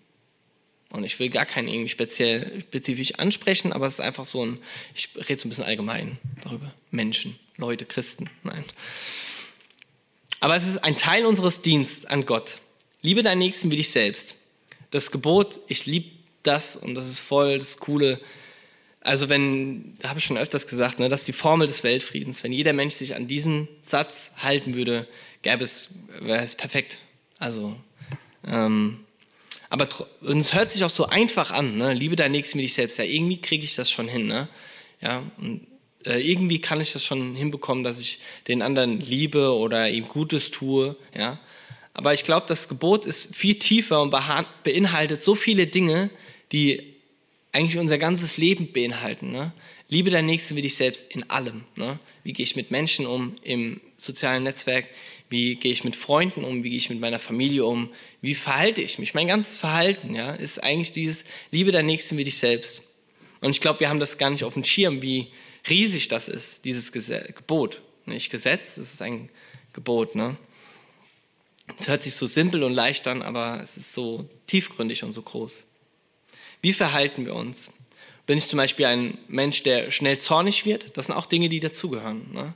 Und 0.91 1.03
ich 1.03 1.19
will 1.19 1.29
gar 1.29 1.45
keinen 1.45 1.67
irgendwie 1.67 1.89
speziell, 1.89 2.61
spezifisch 2.67 3.15
ansprechen, 3.15 3.73
aber 3.73 3.85
es 3.85 3.95
ist 3.95 3.99
einfach 3.99 4.25
so 4.25 4.45
ein, 4.45 4.57
ich 4.95 5.09
rede 5.15 5.39
so 5.39 5.47
ein 5.47 5.49
bisschen 5.49 5.63
allgemein 5.63 6.17
darüber. 6.43 6.73
Menschen, 6.89 7.37
Leute, 7.57 7.85
Christen, 7.85 8.29
nein. 8.43 8.63
Aber 10.39 10.55
es 10.55 10.67
ist 10.67 10.83
ein 10.83 10.97
Teil 10.97 11.25
unseres 11.25 11.61
Dienstes 11.61 12.05
an 12.05 12.25
Gott. 12.25 12.59
Liebe 13.01 13.21
deinen 13.21 13.39
Nächsten 13.39 13.69
wie 13.69 13.75
dich 13.75 13.91
selbst. 13.91 14.35
Das 14.89 15.11
Gebot, 15.11 15.59
ich 15.67 15.85
liebe 15.85 16.09
das 16.43 16.75
und 16.75 16.95
das 16.95 17.07
ist 17.07 17.19
voll 17.19 17.59
das 17.59 17.77
Coole. 17.77 18.19
Also 19.01 19.29
wenn, 19.29 19.97
habe 20.03 20.19
ich 20.19 20.25
schon 20.25 20.37
öfters 20.37 20.67
gesagt, 20.67 20.99
ne, 20.99 21.07
das 21.07 21.21
ist 21.21 21.27
die 21.27 21.33
Formel 21.33 21.67
des 21.67 21.83
Weltfriedens. 21.83 22.43
Wenn 22.43 22.51
jeder 22.51 22.73
Mensch 22.73 22.95
sich 22.95 23.15
an 23.15 23.27
diesen 23.27 23.67
Satz 23.81 24.31
halten 24.37 24.75
würde, 24.75 25.07
gäbe 25.41 25.63
es, 25.63 25.89
wäre 26.19 26.43
es 26.43 26.55
perfekt. 26.55 26.97
Also, 27.37 27.75
ähm, 28.45 29.05
Aber 29.69 29.87
und 30.21 30.39
es 30.39 30.53
hört 30.53 30.71
sich 30.71 30.83
auch 30.83 30.89
so 30.89 31.05
einfach 31.05 31.51
an, 31.51 31.77
ne? 31.77 31.93
liebe 31.93 32.17
deinen 32.17 32.33
Nächsten 32.33 32.57
wie 32.57 32.63
dich 32.63 32.73
selbst. 32.73 32.97
Ja, 32.97 33.05
irgendwie 33.05 33.39
kriege 33.39 33.63
ich 33.63 33.75
das 33.75 33.89
schon 33.89 34.09
hin. 34.09 34.27
Ne? 34.27 34.49
Ja, 35.01 35.23
und 35.37 35.65
äh, 36.05 36.19
irgendwie 36.19 36.59
kann 36.59 36.81
ich 36.81 36.91
das 36.91 37.03
schon 37.05 37.35
hinbekommen, 37.35 37.83
dass 37.83 37.99
ich 37.99 38.19
den 38.47 38.61
anderen 38.61 38.99
liebe 38.99 39.53
oder 39.53 39.89
ihm 39.89 40.09
Gutes 40.09 40.51
tue. 40.51 40.97
Ja? 41.15 41.39
Aber 41.93 42.13
ich 42.13 42.23
glaube, 42.23 42.45
das 42.47 42.67
Gebot 42.67 43.05
ist 43.05 43.35
viel 43.35 43.55
tiefer 43.55 44.01
und 44.01 44.09
beinhaltet 44.09 45.21
so 45.21 45.35
viele 45.35 45.67
Dinge, 45.67 46.09
die 46.51 46.95
eigentlich 47.51 47.77
unser 47.77 47.97
ganzes 47.97 48.37
Leben 48.37 48.71
beinhalten. 48.71 49.31
Ne? 49.31 49.53
Liebe 49.87 50.09
deinen 50.09 50.27
Nächsten 50.27 50.55
wie 50.55 50.61
dich 50.61 50.75
selbst 50.75 51.05
in 51.09 51.29
allem. 51.29 51.63
Ne? 51.75 51.99
Wie 52.23 52.33
gehe 52.33 52.43
ich 52.43 52.55
mit 52.55 52.71
Menschen 52.71 53.05
um 53.05 53.35
im 53.43 53.81
sozialen 53.97 54.43
Netzwerk? 54.43 54.85
Wie 55.29 55.55
gehe 55.55 55.71
ich 55.71 55.83
mit 55.83 55.95
Freunden 55.95 56.43
um? 56.43 56.63
Wie 56.63 56.69
gehe 56.69 56.77
ich 56.77 56.89
mit 56.89 56.99
meiner 56.99 57.19
Familie 57.19 57.65
um? 57.65 57.89
Wie 58.21 58.35
verhalte 58.35 58.81
ich 58.81 58.99
mich? 58.99 59.13
Mein 59.13 59.27
ganzes 59.27 59.55
Verhalten 59.55 60.15
ja, 60.15 60.33
ist 60.33 60.61
eigentlich 60.61 60.91
dieses 60.91 61.23
Liebe 61.51 61.71
deinen 61.71 61.87
Nächsten 61.87 62.17
wie 62.17 62.23
dich 62.23 62.37
selbst. 62.37 62.83
Und 63.41 63.51
ich 63.51 63.61
glaube, 63.61 63.79
wir 63.79 63.89
haben 63.89 63.99
das 63.99 64.17
gar 64.17 64.29
nicht 64.29 64.43
auf 64.43 64.53
dem 64.53 64.63
Schirm, 64.63 65.01
wie 65.01 65.27
riesig 65.69 66.07
das 66.07 66.27
ist, 66.27 66.65
dieses 66.65 66.91
Gebot. 66.91 67.81
Nicht 68.05 68.31
Gesetz, 68.31 68.77
es 68.77 68.93
ist 68.93 69.01
ein 69.01 69.29
Gebot. 69.73 70.15
Ne? 70.15 70.35
Es 71.77 71.87
hört 71.87 72.03
sich 72.03 72.15
so 72.15 72.25
simpel 72.25 72.63
und 72.63 72.73
leicht 72.73 73.07
an, 73.07 73.21
aber 73.21 73.61
es 73.63 73.77
ist 73.77 73.93
so 73.93 74.27
tiefgründig 74.47 75.03
und 75.03 75.13
so 75.13 75.21
groß. 75.21 75.63
Wie 76.61 76.73
verhalten 76.73 77.25
wir 77.25 77.35
uns? 77.35 77.71
Bin 78.25 78.37
ich 78.37 78.47
zum 78.47 78.57
Beispiel 78.57 78.85
ein 78.85 79.17
Mensch, 79.27 79.63
der 79.63 79.91
schnell 79.91 80.19
zornig 80.19 80.65
wird? 80.65 80.97
Das 80.97 81.07
sind 81.07 81.15
auch 81.15 81.25
Dinge, 81.25 81.49
die 81.49 81.59
dazugehören. 81.59 82.31
Ne? 82.31 82.53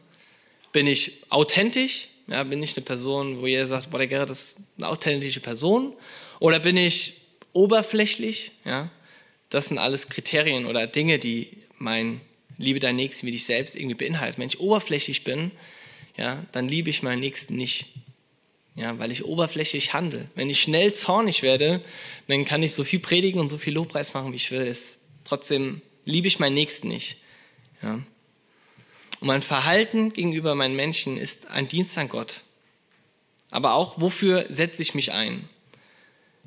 Bin 0.72 0.88
ich 0.88 1.24
authentisch? 1.30 2.10
Ja, 2.28 2.44
bin 2.44 2.62
ich 2.64 2.78
eine 2.78 2.86
Person, 2.86 3.42
wo 3.42 3.48
jeder 3.48 3.68
sagt, 3.68 3.90
boah, 3.90 3.98
der 3.98 4.08
Gerrit 4.08 4.30
ist 4.30 4.60
eine 4.78 4.88
authentische 4.88 5.40
Person? 5.40 5.94
Oder 6.40 6.60
bin 6.60 6.78
ich 6.78 7.16
oberflächlich? 7.54 8.52
Ja? 8.66 8.92
Das 9.50 9.68
sind 9.68 9.78
alles 9.78 10.10
Kriterien 10.10 10.66
oder 10.66 10.88
Dinge, 10.88 11.20
die 11.20 11.50
mein 11.78 12.22
Liebe 12.58 12.80
deinen 12.80 12.98
Nächsten 12.98 13.28
wie 13.28 13.32
dich 13.32 13.46
selbst 13.46 13.76
irgendwie 13.76 13.96
beinhalten. 13.96 14.42
Wenn 14.42 14.48
ich 14.48 14.60
oberflächlich 14.60 15.24
bin, 15.24 15.52
ja, 16.18 16.46
dann 16.52 16.68
liebe 16.68 16.90
ich 16.90 17.04
meinen 17.04 17.20
Nächsten 17.20 17.56
nicht. 17.56 17.88
Ja, 18.76 18.98
weil 18.98 19.12
ich 19.12 19.24
oberflächlich 19.26 19.94
handle. 19.94 20.28
Wenn 20.34 20.50
ich 20.50 20.62
schnell 20.62 20.94
zornig 20.94 21.44
werde, 21.44 21.84
dann 22.28 22.44
kann 22.44 22.64
ich 22.64 22.74
so 22.74 22.84
viel 22.84 23.00
predigen 23.00 23.40
und 23.40 23.48
so 23.48 23.58
viel 23.58 23.74
Lobpreis 23.74 24.14
machen, 24.14 24.32
wie 24.32 24.38
ich 24.38 24.50
will. 24.50 24.66
Ist, 24.66 24.98
trotzdem 25.24 25.82
liebe 26.06 26.28
ich 26.28 26.40
meinen 26.40 26.56
Nächsten 26.56 26.88
nicht. 26.88 27.18
Ja. 27.84 28.02
Und 29.20 29.28
mein 29.28 29.42
Verhalten 29.42 30.12
gegenüber 30.12 30.56
meinen 30.56 30.76
Menschen 30.76 31.18
ist 31.18 31.48
ein 31.48 31.68
Dienst 31.68 31.98
an 31.98 32.10
Gott. 32.10 32.42
Aber 33.52 33.76
auch, 33.76 34.02
wofür 34.02 34.48
setze 34.50 34.82
ich 34.82 34.96
mich 34.96 35.12
ein? 35.12 35.48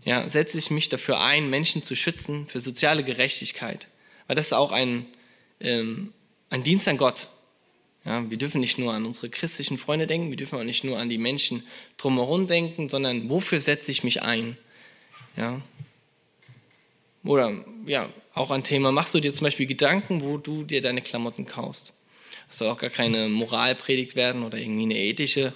Ja, 0.04 0.28
setze 0.28 0.58
ich 0.58 0.70
mich 0.70 0.88
dafür 0.88 1.20
ein, 1.20 1.48
Menschen 1.48 1.82
zu 1.82 1.94
schützen, 1.94 2.46
für 2.48 2.60
soziale 2.60 3.04
Gerechtigkeit. 3.04 3.86
Weil 4.26 4.36
das 4.36 4.46
ist 4.46 4.52
auch 4.52 4.72
ein, 4.72 5.06
ähm, 5.60 6.12
ein 6.50 6.64
Dienst 6.64 6.88
an 6.88 6.96
Gott. 6.96 7.28
Ja, 8.06 8.30
wir 8.30 8.38
dürfen 8.38 8.60
nicht 8.60 8.78
nur 8.78 8.94
an 8.94 9.04
unsere 9.04 9.28
christlichen 9.28 9.78
Freunde 9.78 10.06
denken, 10.06 10.30
wir 10.30 10.36
dürfen 10.36 10.58
auch 10.58 10.64
nicht 10.64 10.84
nur 10.84 10.96
an 10.96 11.08
die 11.08 11.18
Menschen 11.18 11.64
drumherum 11.96 12.46
denken, 12.46 12.88
sondern 12.88 13.28
wofür 13.28 13.60
setze 13.60 13.90
ich 13.90 14.04
mich 14.04 14.22
ein? 14.22 14.56
Ja. 15.36 15.60
Oder 17.24 17.64
ja, 17.84 18.08
auch 18.32 18.52
ein 18.52 18.62
Thema, 18.62 18.92
machst 18.92 19.12
du 19.12 19.20
dir 19.20 19.32
zum 19.32 19.44
Beispiel 19.44 19.66
Gedanken, 19.66 20.20
wo 20.20 20.38
du 20.38 20.62
dir 20.62 20.80
deine 20.80 21.02
Klamotten 21.02 21.46
kaufst? 21.46 21.92
Das 22.46 22.58
soll 22.58 22.68
auch 22.68 22.78
gar 22.78 22.90
keine 22.90 23.28
Moralpredigt 23.28 24.14
werden 24.14 24.44
oder 24.44 24.56
irgendwie 24.56 24.84
eine 24.84 24.98
ethische 24.98 25.52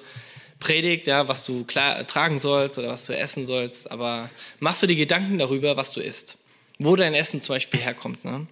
Predigt, 0.59 1.07
ja, 1.07 1.29
was 1.29 1.47
du 1.47 1.65
klar, 1.65 2.05
tragen 2.07 2.41
sollst 2.41 2.79
oder 2.79 2.89
was 2.89 3.07
du 3.07 3.17
essen 3.17 3.45
sollst, 3.45 3.89
aber 3.89 4.29
machst 4.59 4.83
du 4.83 4.89
dir 4.89 4.97
Gedanken 4.97 5.39
darüber, 5.39 5.77
was 5.77 5.93
du 5.93 6.01
isst? 6.01 6.37
Wo 6.81 6.97
dein 6.97 7.15
Essen 7.15 7.41
zum 7.41 7.55
Beispiel 7.55 7.81
herkommt. 7.81 8.25
Ne? 8.25 8.49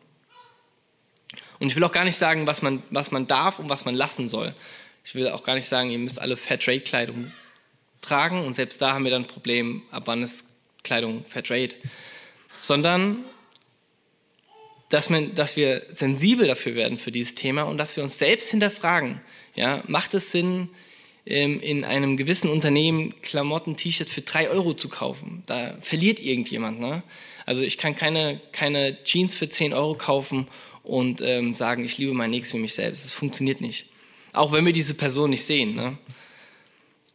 Und 1.61 1.69
ich 1.69 1.77
will 1.77 1.85
auch 1.85 1.93
gar 1.93 2.05
nicht 2.05 2.17
sagen, 2.17 2.47
was 2.47 2.63
man, 2.63 2.83
was 2.91 3.11
man 3.11 3.27
darf 3.27 3.59
und 3.59 3.69
was 3.69 3.85
man 3.85 3.95
lassen 3.95 4.29
soll. 4.29 4.55
Ich 5.05 5.15
will 5.15 5.29
auch 5.29 5.43
gar 5.43 5.55
nicht 5.55 5.67
sagen, 5.67 5.91
ihr 5.91 5.99
müsst 5.99 6.21
alle 6.21 6.37
Fairtrade-Kleidung 6.37 7.33
tragen 8.01 8.45
und 8.45 8.55
selbst 8.55 8.81
da 8.81 8.93
haben 8.93 9.05
wir 9.05 9.11
dann 9.11 9.23
ein 9.23 9.29
Problem, 9.29 9.83
ab 9.91 10.05
wann 10.07 10.23
ist 10.23 10.47
Kleidung 10.85 11.25
Fairtrade. 11.29 11.75
Sondern, 12.61 13.25
dass, 14.89 15.11
man, 15.11 15.35
dass 15.35 15.57
wir 15.57 15.83
sensibel 15.91 16.47
dafür 16.47 16.75
werden 16.75 16.99
für 16.99 17.13
dieses 17.13 17.35
Thema 17.35 17.63
und 17.63 17.79
dass 17.79 17.97
wir 17.97 18.05
uns 18.05 18.19
selbst 18.19 18.51
hinterfragen. 18.51 19.21
Ja, 19.55 19.83
macht 19.87 20.15
es 20.15 20.31
Sinn, 20.31 20.69
ähm, 21.27 21.61
in 21.61 21.85
einem 21.85 22.17
gewissen 22.17 22.49
Unternehmen 22.49 23.21
Klamotten, 23.21 23.77
T-Shirts 23.77 24.13
für 24.13 24.23
drei 24.23 24.49
Euro 24.49 24.75
zu 24.75 24.89
kaufen? 24.89 25.43
Da 25.47 25.77
verliert 25.81 26.21
irgendjemand. 26.21 26.81
Ne? 26.81 27.03
Also 27.45 27.63
ich 27.63 27.77
kann 27.77 27.97
keine, 27.97 28.41
keine 28.53 29.03
Jeans 29.05 29.35
für 29.35 29.49
10 29.49 29.75
Euro 29.75 29.95
kaufen 29.95 30.49
und 30.89 31.21
ähm, 31.21 31.55
sagen, 31.55 31.85
ich 31.85 31.99
liebe 31.99 32.15
meinen 32.15 32.31
Nächsten 32.31 32.57
wie 32.57 32.63
mich 32.63 32.75
selbst. 32.75 33.05
Das 33.05 33.13
funktioniert 33.13 33.61
nicht. 33.61 33.87
Auch 34.33 34.53
wenn 34.53 34.65
wir 34.65 34.73
diese 34.73 34.95
Person 34.95 35.31
nicht 35.31 35.45
sehen. 35.45 35.75
Ne? 35.75 35.99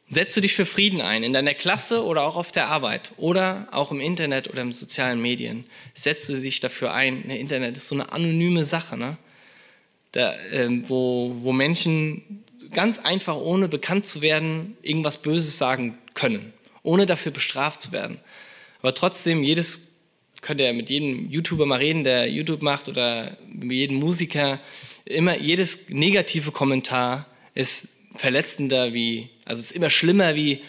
Setzt 0.09 0.37
du 0.37 0.41
dich 0.41 0.53
für 0.53 0.67
Frieden 0.67 1.01
ein, 1.01 1.23
in 1.23 1.33
deiner 1.33 1.55
Klasse 1.55 2.03
oder 2.03 2.21
auch 2.21 2.35
auf 2.35 2.51
der 2.51 2.67
Arbeit 2.67 3.11
oder 3.17 3.67
auch 3.71 3.91
im 3.91 3.99
Internet 3.99 4.47
oder 4.47 4.61
in 4.61 4.71
sozialen 4.71 5.21
Medien. 5.21 5.65
Setzt 5.95 6.29
du 6.29 6.39
dich 6.39 6.59
dafür 6.59 6.93
ein. 6.93 7.27
Der 7.27 7.39
Internet 7.39 7.75
ist 7.75 7.87
so 7.87 7.95
eine 7.95 8.11
anonyme 8.11 8.63
Sache, 8.63 8.95
ne? 8.95 9.17
da, 10.11 10.35
ähm, 10.51 10.85
wo, 10.87 11.35
wo 11.41 11.51
Menschen 11.51 12.43
ganz 12.71 12.99
einfach, 12.99 13.35
ohne 13.35 13.67
bekannt 13.67 14.07
zu 14.07 14.21
werden, 14.21 14.77
irgendwas 14.83 15.17
Böses 15.17 15.57
sagen 15.57 15.97
können, 16.13 16.53
ohne 16.83 17.05
dafür 17.07 17.31
bestraft 17.31 17.81
zu 17.81 17.91
werden. 17.91 18.19
Aber 18.81 18.93
trotzdem, 18.93 19.43
jedes 19.43 19.81
könnt 20.43 20.61
ihr 20.61 20.71
mit 20.73 20.89
jedem 20.89 21.29
YouTuber 21.29 21.65
mal 21.65 21.79
reden, 21.79 22.03
der 22.03 22.29
YouTube 22.29 22.61
macht 22.61 22.87
oder 22.87 23.37
mit 23.47 23.71
jedem 23.71 23.97
Musiker. 23.97 24.59
Immer 25.05 25.39
jedes 25.39 25.79
negative 25.87 26.51
Kommentar 26.51 27.25
ist 27.55 27.87
verletzender 28.15 28.93
wie, 28.93 29.29
also 29.45 29.61
ist 29.61 29.71
immer 29.71 29.89
schlimmer 29.89 30.35
wie 30.35 30.61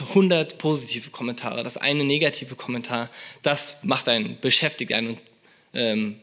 100 0.00 0.58
positive 0.58 1.10
Kommentare. 1.10 1.62
Das 1.62 1.76
eine 1.76 2.04
negative 2.04 2.54
Kommentar, 2.54 3.10
das 3.42 3.76
macht 3.82 4.08
einen, 4.08 4.38
beschäftigt 4.40 4.92
einen 4.92 5.08
und 5.08 5.18
ähm, 5.74 6.16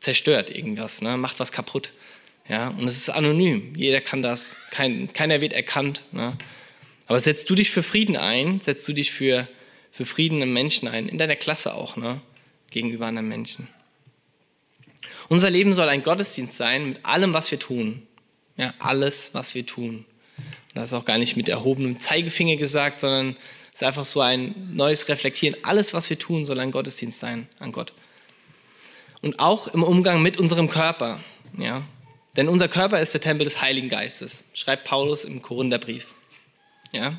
zerstört 0.00 0.50
irgendwas, 0.50 1.00
ne? 1.00 1.16
macht 1.16 1.40
was 1.40 1.52
kaputt. 1.52 1.92
Ja? 2.48 2.68
Und 2.68 2.86
es 2.88 2.96
ist 2.96 3.10
anonym. 3.10 3.74
Jeder 3.76 4.00
kann 4.00 4.22
das, 4.22 4.56
kein, 4.70 5.12
keiner 5.12 5.40
wird 5.40 5.52
erkannt. 5.52 6.02
Ne? 6.12 6.36
Aber 7.06 7.20
setzt 7.20 7.48
du 7.50 7.54
dich 7.54 7.70
für 7.70 7.82
Frieden 7.82 8.16
ein, 8.16 8.60
setzt 8.60 8.86
du 8.86 8.92
dich 8.92 9.12
für, 9.12 9.48
für 9.90 10.06
Frieden 10.06 10.42
im 10.42 10.52
Menschen 10.52 10.88
ein, 10.88 11.08
in 11.08 11.18
deiner 11.18 11.36
Klasse 11.36 11.74
auch. 11.74 11.96
Ne? 11.96 12.20
Gegenüber 12.70 13.06
anderen 13.06 13.28
Menschen. 13.28 13.68
Unser 15.28 15.50
Leben 15.50 15.74
soll 15.74 15.88
ein 15.88 16.02
Gottesdienst 16.02 16.56
sein 16.56 16.90
mit 16.90 17.04
allem, 17.04 17.34
was 17.34 17.50
wir 17.50 17.58
tun. 17.58 18.06
Ja, 18.56 18.74
alles, 18.78 19.30
was 19.32 19.54
wir 19.54 19.66
tun. 19.66 20.04
Das 20.74 20.90
ist 20.90 20.94
auch 20.94 21.04
gar 21.04 21.18
nicht 21.18 21.36
mit 21.36 21.48
erhobenem 21.48 22.00
Zeigefinger 22.00 22.56
gesagt, 22.56 23.00
sondern 23.00 23.36
es 23.72 23.82
ist 23.82 23.86
einfach 23.86 24.04
so 24.04 24.20
ein 24.20 24.74
neues 24.74 25.08
Reflektieren. 25.08 25.56
Alles, 25.62 25.94
was 25.94 26.10
wir 26.10 26.18
tun, 26.18 26.46
soll 26.46 26.58
ein 26.58 26.70
Gottesdienst 26.70 27.18
sein 27.18 27.48
an 27.58 27.72
Gott. 27.72 27.92
Und 29.20 29.38
auch 29.38 29.68
im 29.68 29.82
Umgang 29.82 30.22
mit 30.22 30.36
unserem 30.36 30.68
Körper. 30.68 31.20
Ja? 31.56 31.82
Denn 32.36 32.48
unser 32.48 32.68
Körper 32.68 33.00
ist 33.00 33.14
der 33.14 33.20
Tempel 33.20 33.44
des 33.44 33.60
Heiligen 33.60 33.88
Geistes, 33.88 34.44
schreibt 34.52 34.84
Paulus 34.84 35.24
im 35.24 35.42
Korintherbrief. 35.42 36.06
Ja? 36.92 37.18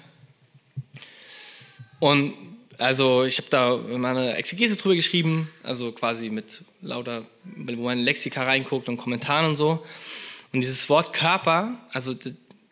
Und 2.00 2.34
also 2.79 3.25
ich 3.25 3.38
habe 3.38 3.50
da 3.50 3.77
mal 3.98 4.17
eine 4.17 4.36
Exegese 4.36 4.77
drüber 4.77 4.95
geschrieben, 4.95 5.51
also 5.63 5.91
quasi 5.91 6.29
mit 6.29 6.62
lauter, 6.81 7.25
wo 7.43 7.83
man 7.83 8.00
in 8.00 8.05
Lexika 8.05 8.43
reinguckt 8.43 8.89
und 8.89 8.98
Kommentaren 8.98 9.45
und 9.45 9.55
so. 9.55 9.86
Und 10.53 10.62
dieses 10.62 10.89
Wort 10.89 11.13
Körper, 11.13 11.77
also 11.91 12.15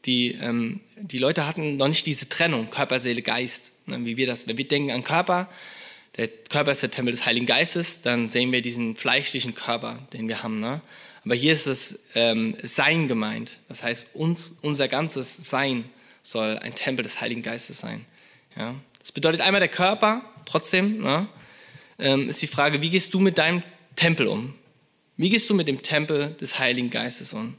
die, 0.05 0.31
ähm, 0.31 0.79
die 0.95 1.19
Leute 1.19 1.45
hatten 1.45 1.77
noch 1.77 1.89
nicht 1.89 2.05
diese 2.05 2.27
Trennung, 2.29 2.69
Körper, 2.69 2.99
Seele, 2.99 3.21
Geist, 3.21 3.71
ne, 3.85 4.03
wie 4.05 4.17
wir 4.17 4.25
das, 4.25 4.47
wenn 4.47 4.57
wir 4.57 4.67
denken 4.67 4.91
an 4.91 5.03
Körper, 5.03 5.49
der 6.15 6.27
Körper 6.27 6.71
ist 6.71 6.81
der 6.81 6.89
Tempel 6.89 7.11
des 7.11 7.25
Heiligen 7.25 7.45
Geistes, 7.45 8.01
dann 8.01 8.29
sehen 8.29 8.51
wir 8.51 8.61
diesen 8.61 8.95
fleischlichen 8.95 9.53
Körper, 9.53 9.99
den 10.13 10.27
wir 10.27 10.41
haben. 10.41 10.59
Ne? 10.59 10.81
Aber 11.23 11.35
hier 11.35 11.53
ist 11.53 11.67
es 11.67 11.99
ähm, 12.15 12.57
Sein 12.63 13.07
gemeint. 13.07 13.59
Das 13.67 13.83
heißt, 13.83 14.07
uns, 14.15 14.55
unser 14.61 14.87
ganzes 14.87 15.37
Sein 15.49 15.83
soll 16.23 16.57
ein 16.57 16.73
Tempel 16.73 17.03
des 17.03 17.21
Heiligen 17.21 17.43
Geistes 17.43 17.79
sein. 17.79 18.05
Ja? 18.57 18.75
Das 19.07 19.13
bedeutet 19.13 19.39
einmal 19.39 19.61
der 19.61 19.69
Körper, 19.69 20.21
trotzdem 20.45 20.97
ne, 20.97 21.29
ähm, 21.97 22.27
ist 22.27 22.41
die 22.41 22.47
Frage, 22.47 22.81
wie 22.81 22.89
gehst 22.89 23.13
du 23.13 23.21
mit 23.21 23.37
deinem 23.37 23.63
Tempel 23.95 24.27
um? 24.27 24.53
Wie 25.15 25.29
gehst 25.29 25.49
du 25.49 25.53
mit 25.53 25.69
dem 25.69 25.81
Tempel 25.81 26.35
des 26.41 26.59
Heiligen 26.59 26.89
Geistes 26.89 27.31
um? 27.31 27.57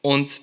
Und 0.00 0.40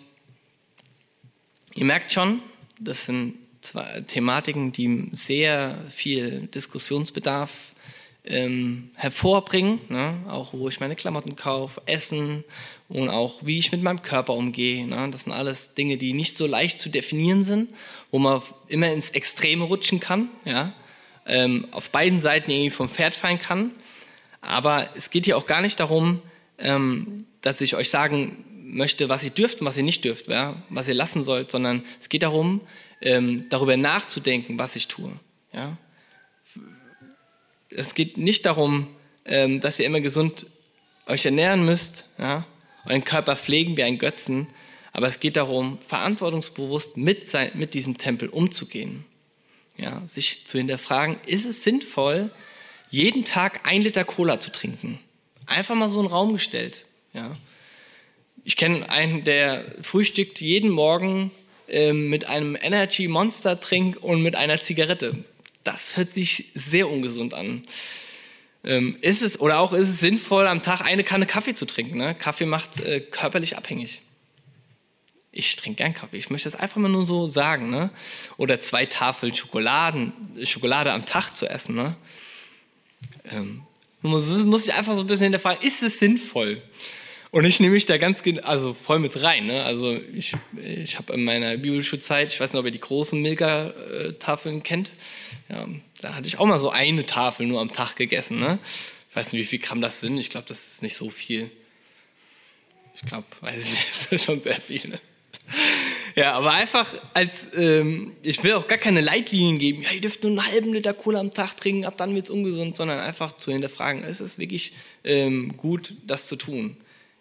ihr 1.75 1.85
merkt 1.85 2.11
schon, 2.11 2.41
das 2.77 3.05
sind 3.05 3.35
zwei 3.61 4.01
Thematiken, 4.01 4.73
die 4.73 5.07
sehr 5.13 5.77
viel 5.91 6.47
Diskussionsbedarf 6.47 7.49
ähm, 8.25 8.91
hervorbringen, 8.95 9.79
ne? 9.89 10.23
auch 10.27 10.53
wo 10.53 10.67
ich 10.69 10.79
meine 10.79 10.95
Klamotten 10.95 11.35
kaufe, 11.35 11.81
Essen 11.85 12.43
und 12.87 13.09
auch 13.09 13.45
wie 13.45 13.59
ich 13.59 13.71
mit 13.71 13.81
meinem 13.81 14.01
Körper 14.01 14.33
umgehe. 14.33 14.85
Ne? 14.85 15.09
Das 15.11 15.23
sind 15.23 15.33
alles 15.33 15.73
Dinge, 15.73 15.97
die 15.97 16.13
nicht 16.13 16.37
so 16.37 16.45
leicht 16.45 16.79
zu 16.79 16.89
definieren 16.89 17.43
sind, 17.43 17.73
wo 18.11 18.19
man 18.19 18.41
immer 18.67 18.91
ins 18.91 19.11
Extreme 19.11 19.63
rutschen 19.63 19.99
kann. 19.99 20.29
Ja? 20.45 20.73
ähm, 21.29 21.67
auf 21.71 21.91
beiden 21.91 22.19
Seiten 22.19 22.51
irgendwie 22.51 22.71
vom 22.71 22.89
Pferd 22.89 23.15
fallen 23.15 23.39
kann. 23.39 23.71
Aber 24.41 24.89
es 24.95 25.09
geht 25.09 25.25
hier 25.25 25.37
auch 25.37 25.45
gar 25.45 25.61
nicht 25.61 25.79
darum, 25.79 26.21
ähm, 26.57 27.25
dass 27.41 27.61
ich 27.61 27.75
euch 27.75 27.89
sagen 27.89 28.43
möchte, 28.63 29.09
was 29.09 29.23
ihr 29.23 29.29
dürft 29.29 29.61
und 29.61 29.67
was 29.67 29.77
ihr 29.77 29.83
nicht 29.83 30.03
dürft, 30.03 30.27
ja? 30.27 30.61
was 30.69 30.87
ihr 30.87 30.93
lassen 30.93 31.23
sollt, 31.23 31.51
sondern 31.51 31.83
es 32.01 32.09
geht 32.09 32.23
darum, 32.23 32.61
ähm, 33.01 33.45
darüber 33.49 33.77
nachzudenken, 33.77 34.59
was 34.59 34.75
ich 34.75 34.87
tue. 34.87 35.11
Ja? 35.53 35.77
Es 37.69 37.93
geht 37.93 38.17
nicht 38.17 38.45
darum, 38.45 38.87
ähm, 39.25 39.61
dass 39.61 39.79
ihr 39.79 39.85
immer 39.85 40.01
gesund 40.01 40.47
euch 41.05 41.25
ernähren 41.25 41.65
müsst, 41.65 42.05
ja? 42.17 42.45
euren 42.85 43.03
Körper 43.03 43.35
pflegen 43.35 43.77
wie 43.77 43.83
ein 43.83 43.97
Götzen, 43.97 44.47
aber 44.91 45.07
es 45.07 45.19
geht 45.19 45.35
darum, 45.35 45.79
verantwortungsbewusst 45.87 46.97
mit, 46.97 47.29
sein, 47.29 47.51
mit 47.53 47.73
diesem 47.73 47.97
Tempel 47.97 48.29
umzugehen. 48.29 49.05
Ja? 49.77 50.01
Sich 50.05 50.45
zu 50.45 50.57
hinterfragen, 50.57 51.17
ist 51.25 51.45
es 51.45 51.63
sinnvoll, 51.63 52.31
jeden 52.89 53.23
Tag 53.23 53.67
ein 53.67 53.81
Liter 53.81 54.03
Cola 54.03 54.39
zu 54.39 54.51
trinken? 54.51 54.99
Einfach 55.45 55.75
mal 55.75 55.89
so 55.89 55.99
einen 55.99 56.07
Raum 56.07 56.33
gestellt. 56.33 56.85
Ja? 57.13 57.35
Ich 58.43 58.55
kenne 58.55 58.89
einen, 58.89 59.23
der 59.23 59.63
frühstückt 59.81 60.41
jeden 60.41 60.69
Morgen 60.69 61.31
äh, 61.67 61.93
mit 61.93 62.25
einem 62.25 62.57
Energy 62.59 63.07
Monster 63.07 63.59
Trink 63.59 63.97
und 64.01 64.23
mit 64.23 64.35
einer 64.35 64.61
Zigarette. 64.61 65.23
Das 65.71 65.97
hört 65.97 66.09
sich 66.09 66.51
sehr 66.55 66.89
ungesund 66.89 67.35
an. 67.35 67.61
Ähm, 68.63 68.97
ist 69.01 69.21
es 69.21 69.39
oder 69.39 69.59
auch 69.59 69.71
ist 69.71 69.87
es 69.87 69.99
sinnvoll, 69.99 70.47
am 70.47 70.63
Tag 70.63 70.81
eine 70.81 71.03
Kanne 71.03 71.27
Kaffee 71.27 71.53
zu 71.53 71.65
trinken? 71.65 71.99
Ne? 71.99 72.15
Kaffee 72.15 72.47
macht 72.47 72.79
äh, 72.79 72.99
körperlich 72.99 73.55
abhängig. 73.55 74.01
Ich 75.31 75.55
trinke 75.57 75.83
gern 75.83 75.93
Kaffee. 75.93 76.17
Ich 76.17 76.31
möchte 76.31 76.49
das 76.49 76.59
einfach 76.59 76.77
mal 76.77 76.89
nur 76.89 77.05
so 77.05 77.27
sagen. 77.27 77.69
Ne? 77.69 77.91
Oder 78.37 78.59
zwei 78.61 78.87
Tafeln 78.87 79.35
Schokoladen, 79.35 80.11
Schokolade 80.43 80.91
am 80.91 81.05
Tag 81.05 81.37
zu 81.37 81.47
essen. 81.47 81.75
Ne? 81.75 81.95
Ähm, 83.31 83.61
muss, 84.01 84.27
muss 84.43 84.65
ich 84.65 84.73
einfach 84.73 84.95
so 84.95 85.01
ein 85.01 85.07
bisschen 85.07 85.25
hinterfragen, 85.25 85.61
ist 85.61 85.83
es 85.83 85.99
sinnvoll? 85.99 86.63
Und 87.31 87.45
ich 87.45 87.59
nehme 87.59 87.73
mich 87.73 87.85
da 87.85 87.97
ganz 87.97 88.23
also 88.43 88.73
voll 88.73 88.99
mit 88.99 89.21
rein. 89.21 89.45
Ne? 89.45 89.63
Also 89.63 89.99
ich, 90.13 90.35
ich 90.57 90.97
habe 90.97 91.13
in 91.13 91.23
meiner 91.23 91.57
Bibelschulzeit, 91.57 92.33
ich 92.33 92.39
weiß 92.39 92.53
nicht, 92.53 92.59
ob 92.59 92.65
ihr 92.65 92.71
die 92.71 92.79
großen 92.79 93.21
Milka-Tafeln 93.21 94.63
kennt, 94.63 94.89
ja, 95.47 95.67
da 96.01 96.15
hatte 96.15 96.27
ich 96.27 96.39
auch 96.39 96.45
mal 96.45 96.59
so 96.59 96.71
eine 96.71 97.05
Tafel 97.05 97.45
nur 97.45 97.61
am 97.61 97.71
Tag 97.71 97.95
gegessen. 97.95 98.39
Ne? 98.39 98.57
Ich 99.09 99.15
weiß 99.15 99.31
nicht, 99.31 99.41
wie 99.41 99.45
viel 99.45 99.59
Gramm 99.59 99.81
das 99.81 99.99
sind. 99.99 100.17
Ich 100.17 100.29
glaube, 100.29 100.47
das 100.47 100.73
ist 100.73 100.81
nicht 100.81 100.97
so 100.97 101.09
viel. 101.09 101.51
Ich 102.95 103.01
glaube, 103.01 103.25
weiß 103.41 103.63
ich 103.63 103.71
nicht, 103.71 103.89
das 103.89 104.11
ist 104.11 104.25
schon 104.25 104.41
sehr 104.41 104.59
viel. 104.59 104.87
Ne? 104.87 104.99
Ja, 106.15 106.33
aber 106.33 106.51
einfach 106.51 106.93
als, 107.13 107.47
ähm, 107.55 108.13
ich 108.23 108.43
will 108.43 108.53
auch 108.53 108.67
gar 108.67 108.77
keine 108.77 109.01
Leitlinien 109.01 109.59
geben, 109.59 109.83
ja, 109.83 109.91
ihr 109.91 110.01
dürft 110.01 110.23
nur 110.23 110.31
einen 110.31 110.45
halben 110.45 110.73
Liter 110.73 110.93
Cola 110.93 111.19
am 111.19 111.33
Tag 111.33 111.55
trinken, 111.57 111.85
ab 111.85 111.97
dann 111.97 112.13
wird 112.15 112.25
es 112.25 112.29
ungesund, 112.31 112.75
sondern 112.75 112.99
einfach 112.99 113.37
zu 113.37 113.51
hinterfragen, 113.51 114.03
ist 114.03 114.19
es 114.19 114.37
wirklich 114.39 114.73
ähm, 115.03 115.55
gut, 115.57 115.93
das 116.05 116.27
zu 116.27 116.35
tun? 116.35 116.77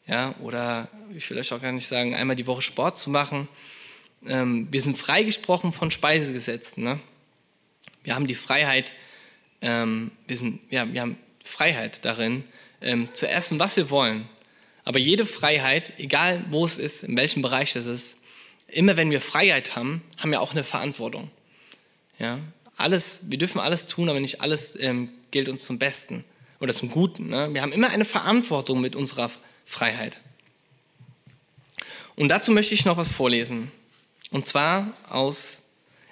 Ja, 0.08 0.34
oder 0.40 0.88
ich 1.14 1.28
will 1.28 1.38
euch 1.38 1.52
auch 1.52 1.60
gar 1.60 1.72
nicht 1.72 1.86
sagen, 1.86 2.14
einmal 2.14 2.34
die 2.34 2.46
Woche 2.46 2.62
Sport 2.62 2.96
zu 2.96 3.10
machen. 3.10 3.46
Ähm, 4.26 4.66
wir 4.70 4.80
sind 4.80 4.96
freigesprochen 4.96 5.72
von 5.72 5.90
Speisegesetzen. 5.90 6.82
Ne? 6.82 6.98
Wir 8.02 8.14
haben 8.14 8.26
die 8.26 8.34
Freiheit, 8.34 8.94
ähm, 9.60 10.10
wir, 10.26 10.38
sind, 10.38 10.60
ja, 10.70 10.90
wir 10.90 11.02
haben 11.02 11.18
Freiheit 11.44 12.04
darin, 12.06 12.44
ähm, 12.80 13.08
zu 13.12 13.28
essen, 13.28 13.58
was 13.58 13.76
wir 13.76 13.90
wollen. 13.90 14.26
Aber 14.84 14.98
jede 14.98 15.26
Freiheit, 15.26 15.92
egal 15.98 16.42
wo 16.48 16.64
es 16.64 16.78
ist, 16.78 17.04
in 17.04 17.14
welchem 17.14 17.42
Bereich 17.42 17.76
es 17.76 17.84
ist, 17.84 18.16
immer 18.66 18.96
wenn 18.96 19.10
wir 19.10 19.20
Freiheit 19.20 19.76
haben, 19.76 20.02
haben 20.16 20.30
wir 20.30 20.40
auch 20.40 20.52
eine 20.52 20.64
Verantwortung. 20.64 21.30
Ja? 22.18 22.38
Alles, 22.78 23.20
wir 23.24 23.36
dürfen 23.36 23.60
alles 23.60 23.86
tun, 23.86 24.08
aber 24.08 24.20
nicht 24.20 24.40
alles 24.40 24.74
ähm, 24.80 25.10
gilt 25.30 25.50
uns 25.50 25.64
zum 25.64 25.78
Besten 25.78 26.24
oder 26.60 26.72
zum 26.72 26.90
Guten. 26.90 27.28
Ne? 27.28 27.52
Wir 27.52 27.60
haben 27.60 27.72
immer 27.72 27.90
eine 27.90 28.06
Verantwortung 28.06 28.80
mit 28.80 28.96
unserer 28.96 29.30
Freiheit. 29.68 30.18
Und 32.16 32.30
dazu 32.30 32.50
möchte 32.50 32.74
ich 32.74 32.86
noch 32.86 32.96
was 32.96 33.08
vorlesen. 33.08 33.70
Und 34.30 34.46
zwar 34.46 34.94
aus 35.08 35.58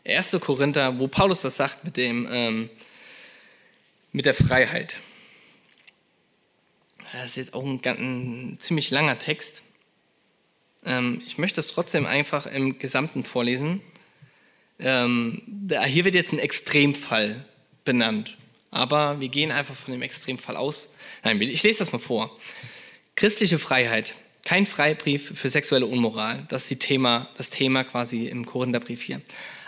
1. 0.05 0.37
Korinther, 0.41 0.99
wo 0.99 1.09
Paulus 1.09 1.41
das 1.41 1.57
sagt 1.57 1.83
mit, 1.83 1.97
dem, 1.97 2.29
ähm, 2.31 2.71
mit 4.13 4.27
der 4.27 4.35
Freiheit. 4.35 4.97
Das 7.13 7.31
ist 7.31 7.37
jetzt 7.37 7.55
auch 7.55 7.65
ein, 7.65 7.81
ein 7.83 8.59
ziemlich 8.61 8.91
langer 8.91 9.19
Text. 9.19 9.63
Ähm, 10.85 11.23
ich 11.27 11.39
möchte 11.39 11.59
es 11.59 11.69
trotzdem 11.69 12.05
einfach 12.05 12.45
im 12.47 12.79
Gesamten 12.79 13.25
vorlesen. 13.25 13.81
Ähm, 14.79 15.43
hier 15.87 16.05
wird 16.05 16.15
jetzt 16.15 16.33
ein 16.33 16.39
Extremfall 16.39 17.43
benannt. 17.87 18.37
Aber 18.71 19.19
wir 19.19 19.31
gehen 19.31 19.51
einfach 19.51 19.75
von 19.75 19.93
dem 19.93 20.03
Extremfall 20.03 20.57
aus. 20.57 20.91
Nein, 21.25 21.41
ich 21.41 21.63
lese 21.63 21.79
das 21.79 21.93
mal 21.93 21.99
vor. 21.99 22.39
Christliche 23.19 23.59
Freiheit, 23.59 24.13
kein 24.45 24.67
Freibrief 24.67 25.33
für 25.41 25.49
sexuelle 25.49 25.87
Unmoral. 25.87 26.45
Das 26.51 26.71
ist 26.71 26.81
Thema, 26.81 27.31
das 27.39 27.49
Thema 27.49 27.83
quasi 27.83 28.27
im 28.27 28.45
Korintherbrief 28.45 29.01
hier. 29.01 29.23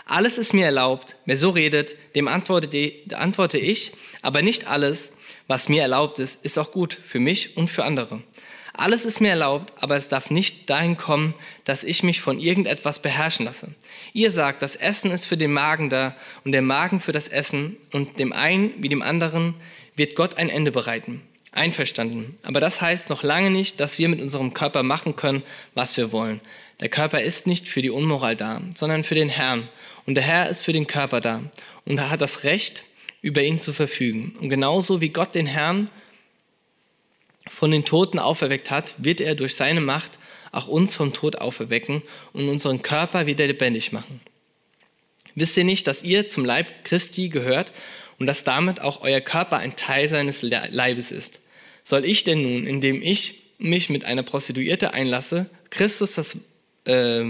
Alles 0.05 0.37
ist 0.37 0.53
mir 0.53 0.65
erlaubt. 0.65 1.15
Wer 1.25 1.35
so 1.35 1.49
redet, 1.49 1.95
dem 2.13 2.27
antworte 2.27 2.67
ich, 3.57 3.91
aber 4.21 4.43
nicht 4.43 4.67
alles, 4.67 5.11
was 5.47 5.67
mir 5.67 5.81
erlaubt 5.81 6.19
ist, 6.19 6.45
ist 6.45 6.59
auch 6.59 6.71
gut 6.71 6.99
für 7.03 7.19
mich 7.19 7.57
und 7.57 7.71
für 7.71 7.85
andere. 7.85 8.21
Alles 8.73 9.03
ist 9.03 9.19
mir 9.19 9.31
erlaubt, 9.31 9.73
aber 9.81 9.97
es 9.97 10.09
darf 10.09 10.29
nicht 10.29 10.69
dahin 10.69 10.95
kommen, 10.95 11.33
dass 11.63 11.83
ich 11.83 12.03
mich 12.03 12.21
von 12.21 12.39
irgendetwas 12.39 13.01
beherrschen 13.01 13.47
lasse. 13.47 13.73
Ihr 14.13 14.29
sagt, 14.29 14.61
das 14.61 14.75
Essen 14.75 15.09
ist 15.09 15.25
für 15.25 15.37
den 15.37 15.51
Magen 15.51 15.89
da 15.89 16.15
und 16.45 16.51
der 16.51 16.61
Magen 16.61 16.99
für 16.99 17.13
das 17.13 17.27
Essen 17.27 17.77
und 17.91 18.19
dem 18.19 18.31
einen 18.31 18.75
wie 18.77 18.89
dem 18.89 19.01
anderen 19.01 19.55
wird 19.95 20.15
Gott 20.15 20.37
ein 20.37 20.49
Ende 20.49 20.71
bereiten. 20.71 21.23
Einverstanden. 21.51 22.37
Aber 22.43 22.59
das 22.59 22.81
heißt 22.81 23.09
noch 23.09 23.23
lange 23.23 23.49
nicht, 23.49 23.79
dass 23.79 23.97
wir 23.97 24.07
mit 24.09 24.21
unserem 24.21 24.53
Körper 24.53 24.83
machen 24.83 25.15
können, 25.15 25.43
was 25.73 25.97
wir 25.97 26.11
wollen. 26.11 26.41
Der 26.79 26.89
Körper 26.89 27.21
ist 27.21 27.47
nicht 27.47 27.67
für 27.67 27.81
die 27.81 27.89
Unmoral 27.89 28.35
da, 28.35 28.61
sondern 28.75 29.03
für 29.03 29.15
den 29.15 29.29
Herrn. 29.29 29.67
Und 30.05 30.15
der 30.15 30.23
Herr 30.23 30.49
ist 30.49 30.61
für 30.61 30.73
den 30.73 30.87
Körper 30.87 31.21
da. 31.21 31.41
Und 31.85 31.97
er 31.97 32.09
hat 32.09 32.21
das 32.21 32.43
Recht, 32.43 32.83
über 33.21 33.41
ihn 33.41 33.59
zu 33.59 33.73
verfügen. 33.73 34.35
Und 34.39 34.49
genauso 34.49 35.01
wie 35.01 35.09
Gott 35.09 35.35
den 35.35 35.45
Herrn 35.45 35.89
von 37.49 37.71
den 37.71 37.85
Toten 37.85 38.19
auferweckt 38.19 38.71
hat, 38.71 38.95
wird 38.97 39.19
er 39.19 39.35
durch 39.35 39.55
seine 39.55 39.81
Macht 39.81 40.17
auch 40.51 40.67
uns 40.67 40.95
vom 40.95 41.13
Tod 41.13 41.37
auferwecken 41.37 42.01
und 42.33 42.47
unseren 42.47 42.81
Körper 42.81 43.25
wieder 43.25 43.45
lebendig 43.45 43.91
machen. 43.91 44.21
Wisst 45.35 45.57
ihr 45.57 45.63
nicht, 45.63 45.87
dass 45.87 46.03
ihr 46.03 46.27
zum 46.27 46.45
Leib 46.45 46.67
Christi 46.83 47.29
gehört 47.29 47.71
und 48.19 48.25
dass 48.25 48.43
damit 48.43 48.81
auch 48.81 49.01
euer 49.01 49.21
Körper 49.21 49.57
ein 49.57 49.75
Teil 49.75 50.07
seines 50.07 50.41
Leibes 50.41 51.11
ist. 51.11 51.39
Soll 51.83 52.05
ich 52.05 52.23
denn 52.23 52.41
nun, 52.41 52.67
indem 52.67 53.01
ich 53.01 53.41
mich 53.57 53.89
mit 53.89 54.05
einer 54.05 54.23
Prostituierte 54.23 54.93
einlasse, 54.93 55.47
Christus 55.69 56.15
das, 56.15 56.37
äh, 56.85 57.23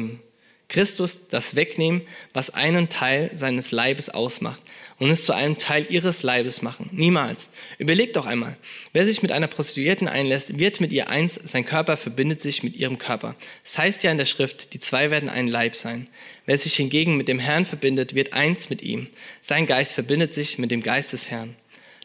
Christus 0.70 1.20
das 1.30 1.56
wegnehmen, 1.56 2.04
was 2.32 2.52
einen 2.52 2.90
Teil 2.90 3.32
seines 3.34 3.72
Leibes 3.72 4.10
ausmacht 4.10 4.62
und 5.00 5.10
es 5.10 5.26
zu 5.26 5.34
einem 5.34 5.58
Teil 5.58 5.88
ihres 5.90 6.22
Leibes 6.22 6.62
machen? 6.62 6.90
Niemals. 6.94 7.50
Überlegt 7.80 8.16
doch 8.16 8.28
einmal. 8.28 8.56
Wer 8.94 9.06
sich 9.06 9.24
mit 9.24 9.32
einer 9.32 9.48
Prostituierten 9.48 10.08
einlässt, 10.08 10.60
wird 10.60 10.80
mit 10.80 10.94
ihr 10.94 11.10
eins, 11.10 11.40
sein 11.44 11.66
Körper 11.66 11.98
verbindet 11.98 12.42
sich 12.42 12.62
mit 12.62 12.76
ihrem 12.76 13.00
Körper. 13.00 13.36
Es 13.66 13.74
das 13.74 13.78
heißt 13.80 14.04
ja 14.04 14.12
in 14.12 14.20
der 14.20 14.26
Schrift, 14.26 14.74
die 14.74 14.80
zwei 14.80 15.10
werden 15.10 15.28
ein 15.28 15.48
Leib 15.48 15.76
sein. 15.76 16.08
Wer 16.46 16.58
sich 16.60 16.76
hingegen 16.76 17.18
mit 17.18 17.28
dem 17.28 17.40
Herrn 17.40 17.66
verbindet, 17.66 18.14
wird 18.14 18.34
eins 18.34 18.70
mit 18.70 18.84
ihm. 18.84 19.08
Sein 19.42 19.66
Geist 19.66 19.94
verbindet 19.94 20.34
sich 20.34 20.60
mit 20.60 20.70
dem 20.70 20.84
Geist 20.84 21.14
des 21.14 21.32
Herrn. 21.32 21.56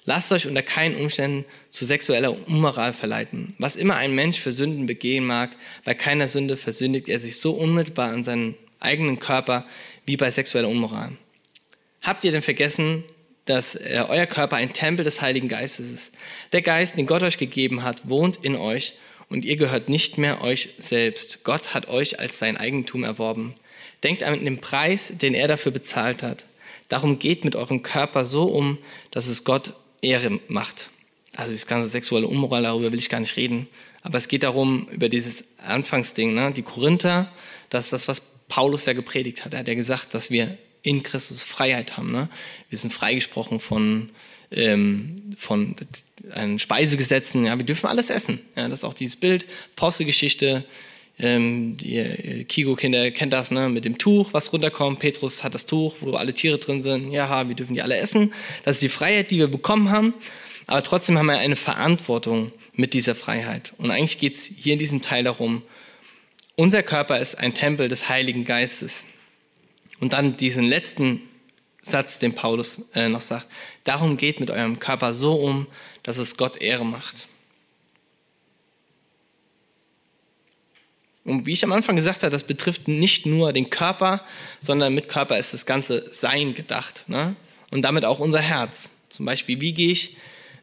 Lasst 0.07 0.33
euch 0.33 0.47
unter 0.47 0.63
keinen 0.63 0.97
Umständen 0.97 1.47
zu 1.71 1.87
sexueller 1.87 2.37
Unmoral 2.47 2.93
verleiten. 2.93 3.55
Was 3.59 3.77
immer 3.77 3.97
ein 3.97 4.15
Mensch 4.15 4.39
für 4.39 4.53
Sünden 4.53 4.87
begehen 4.87 5.25
mag, 5.25 5.51
bei 5.85 5.95
keiner 5.95 6.29
Sünde 6.29 6.57
versündigt 6.57 7.09
er 7.09 7.21
sich 7.21 7.39
so 7.39 7.53
unmittelbar 7.53 8.11
an 8.11 8.23
seinen 8.23 8.55
eigenen 8.81 9.19
Körper 9.19 9.67
wie 10.05 10.17
bei 10.19 10.31
sexueller 10.31 10.69
Unmoral. 10.69 11.13
Habt 12.03 12.23
ihr 12.25 12.33
denn 12.33 12.43
vergessen, 12.43 13.05
dass 13.47 13.77
äh, 13.77 14.05
euer 14.07 14.27
Körper 14.27 14.57
ein 14.57 14.75
Tempel 14.75 15.05
des 15.05 15.23
Heiligen 15.23 15.49
Geistes 15.49 15.91
ist? 15.91 16.13
Der 16.53 16.61
Geist, 16.61 16.99
den 16.99 17.07
Gott 17.07 17.23
euch 17.23 17.39
gegeben 17.39 17.83
hat, 17.83 18.07
wohnt 18.07 18.45
in 18.45 18.57
euch 18.57 18.95
und 19.31 19.47
ihr 19.47 19.57
gehört 19.57 19.89
nicht 19.89 20.19
mehr 20.19 20.43
euch 20.43 20.69
selbst. 20.77 21.45
Gott 21.45 21.73
hat 21.73 21.89
euch 21.89 22.21
als 22.21 22.39
sein 22.39 22.59
Eigentum 22.59 23.05
erworben. 23.05 23.55
Denkt 24.03 24.23
an 24.23 24.45
den 24.45 24.61
Preis, 24.61 25.15
den 25.15 25.33
er 25.33 25.49
dafür 25.49 25.73
bezahlt 25.73 26.23
hat. 26.23 26.45
Darum 26.91 27.19
geht 27.19 27.45
mit 27.45 27.57
eurem 27.57 27.83
Körper 27.83 28.27
so 28.27 28.45
um, 28.45 28.77
dass 29.11 29.27
es 29.27 29.45
Gott 29.45 29.73
Ehre 30.05 30.41
macht. 30.49 30.91
Also 31.37 31.53
das 31.53 31.67
ganze 31.67 31.89
sexuelle 31.89 32.29
Unmoral, 32.29 32.63
darüber 32.63 32.93
will 32.93 32.99
ich 32.99 33.09
gar 33.09 33.21
nicht 33.21 33.37
reden. 33.37 33.67
Aber 34.03 34.19
es 34.19 34.29
geht 34.29 34.43
darum, 34.43 34.89
über 34.91 35.09
dieses 35.09 35.45
Anfangsding, 35.67 36.35
ne? 36.35 36.53
die 36.53 36.63
Korinther, 36.63 37.33
das 37.71 37.87
ist 37.87 37.93
das, 37.93 38.09
was 38.09 38.23
Paulus 38.49 38.87
ja 38.87 38.93
gepredigt 38.93 39.45
hat. 39.45 39.55
Er 39.55 39.61
hat 39.61 39.69
ja 39.69 39.75
gesagt, 39.75 40.15
dass 40.15 40.31
wir 40.31 40.59
in 40.83 41.03
Christus 41.03 41.43
Freiheit 41.43 41.97
haben. 41.97 42.13
Ne? 42.13 42.29
Wir 42.69 42.79
sind 42.79 42.93
freigesprochen 42.93 43.59
von, 43.59 44.11
ähm, 44.51 45.17
von 45.39 45.75
äh, 46.31 46.59
Speisegesetzen. 46.59 47.47
Ja? 47.47 47.59
Wir 47.59 47.65
dürfen 47.65 47.87
alles 47.87 48.11
essen. 48.11 48.41
Ja? 48.55 48.69
Das 48.69 48.81
ist 48.81 48.85
auch 48.85 48.95
dieses 48.95 49.17
Bild, 49.17 49.47
Postgegeschichte, 49.75 50.65
Ähm, 51.19 51.77
die 51.77 51.97
äh, 51.97 52.45
Kigo-Kinder 52.45 53.11
kennt 53.13 53.33
das, 53.33 53.51
ne? 53.51 53.69
Mit 53.69 53.85
dem 53.85 53.99
Tuch, 53.99 54.31
was 54.33 54.53
runterkommt. 54.53 54.99
Petrus 54.99 55.45
hat 55.45 55.55
das 55.55 55.67
Tuch, 55.67 55.95
wo 56.01 56.13
alle 56.13 56.35
Tiere 56.35 56.59
drin 56.59 56.81
sind. 56.81 57.13
Ja, 57.13 57.47
wir 57.47 57.55
dürfen 57.55 57.75
die 57.75 57.83
alle 57.83 57.97
essen. 57.97 58.33
Das 58.65 58.77
ist 58.77 58.83
die 58.83 58.89
Freiheit, 58.89 59.31
die 59.31 59.39
wir 59.39 59.49
bekommen 59.49 59.91
haben. 59.91 60.15
Aber 60.67 60.83
trotzdem 60.83 61.19
haben 61.19 61.27
wir 61.27 61.39
eine 61.39 61.57
Verantwortung 61.57 62.53
mit 62.73 62.95
dieser 62.95 63.15
Freiheit. 63.15 63.73
Und 63.79 63.91
eigentlich 63.91 64.19
geht 64.19 64.35
es 64.35 64.45
hier 64.45 64.73
in 64.73 64.79
diesem 64.79 65.03
Teil 65.03 65.25
darum, 65.25 65.63
unser 66.57 66.83
Körper 66.83 67.19
ist 67.19 67.37
ein 67.37 67.55
Tempel 67.55 67.89
des 67.89 68.09
Heiligen 68.09 68.45
Geistes. 68.45 69.05
Und 70.01 70.13
dann 70.13 70.37
diesen 70.37 70.65
letzten 70.65 71.21
Satz, 71.83 72.19
den 72.19 72.35
Paulus 72.35 72.81
äh, 72.95 73.09
noch 73.09 73.21
sagt. 73.21 73.47
Darum 73.85 74.17
geht 74.17 74.41
mit 74.41 74.51
eurem 74.51 74.79
Körper 74.79 75.15
so 75.15 75.35
um, 75.35 75.67
dass 76.03 76.17
es 76.19 76.37
Gott 76.37 76.61
Ehre 76.61 76.85
macht. 76.85 77.29
Und 81.25 81.47
wie 81.47 81.53
ich 81.53 81.65
am 81.65 81.73
Anfang 81.73 81.97
gesagt 81.97 82.23
habe, 82.23 82.31
das 82.31 82.45
betrifft 82.45 82.87
nicht 82.87 83.25
nur 83.25 83.53
den 83.53 83.71
Körper, 83.71 84.23
sondern 84.61 84.95
mit 84.95 85.09
Körper 85.09 85.39
ist 85.39 85.55
das 85.55 85.65
ganze 85.65 86.13
Sein 86.13 86.55
gedacht. 86.55 87.05
Ne? 87.09 87.35
Und 87.71 87.83
damit 87.83 88.05
auch 88.05 88.19
unser 88.19 88.41
Herz. 88.41 88.91
Zum 89.09 89.25
Beispiel, 89.25 89.61
wie 89.61 89.73
gehe 89.73 89.91
ich 89.91 90.17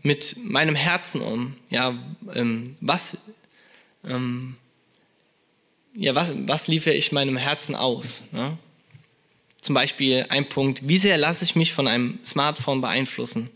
mit 0.03 0.35
meinem 0.37 0.75
Herzen 0.75 1.21
um? 1.21 1.55
Ja, 1.69 1.95
ähm, 2.35 2.75
was, 2.79 3.17
ähm, 4.05 4.55
ja, 5.95 6.13
was, 6.13 6.31
was 6.35 6.67
liefere 6.67 6.93
ich 6.93 7.11
meinem 7.11 7.37
Herzen 7.37 7.75
aus? 7.75 8.23
Ne? 8.31 8.57
Zum 9.61 9.73
Beispiel 9.75 10.25
ein 10.29 10.47
Punkt, 10.47 10.87
wie 10.87 10.97
sehr 10.97 11.17
lasse 11.17 11.43
ich 11.43 11.55
mich 11.55 11.73
von 11.73 11.87
einem 11.87 12.19
Smartphone 12.23 12.81
beeinflussen? 12.81 13.49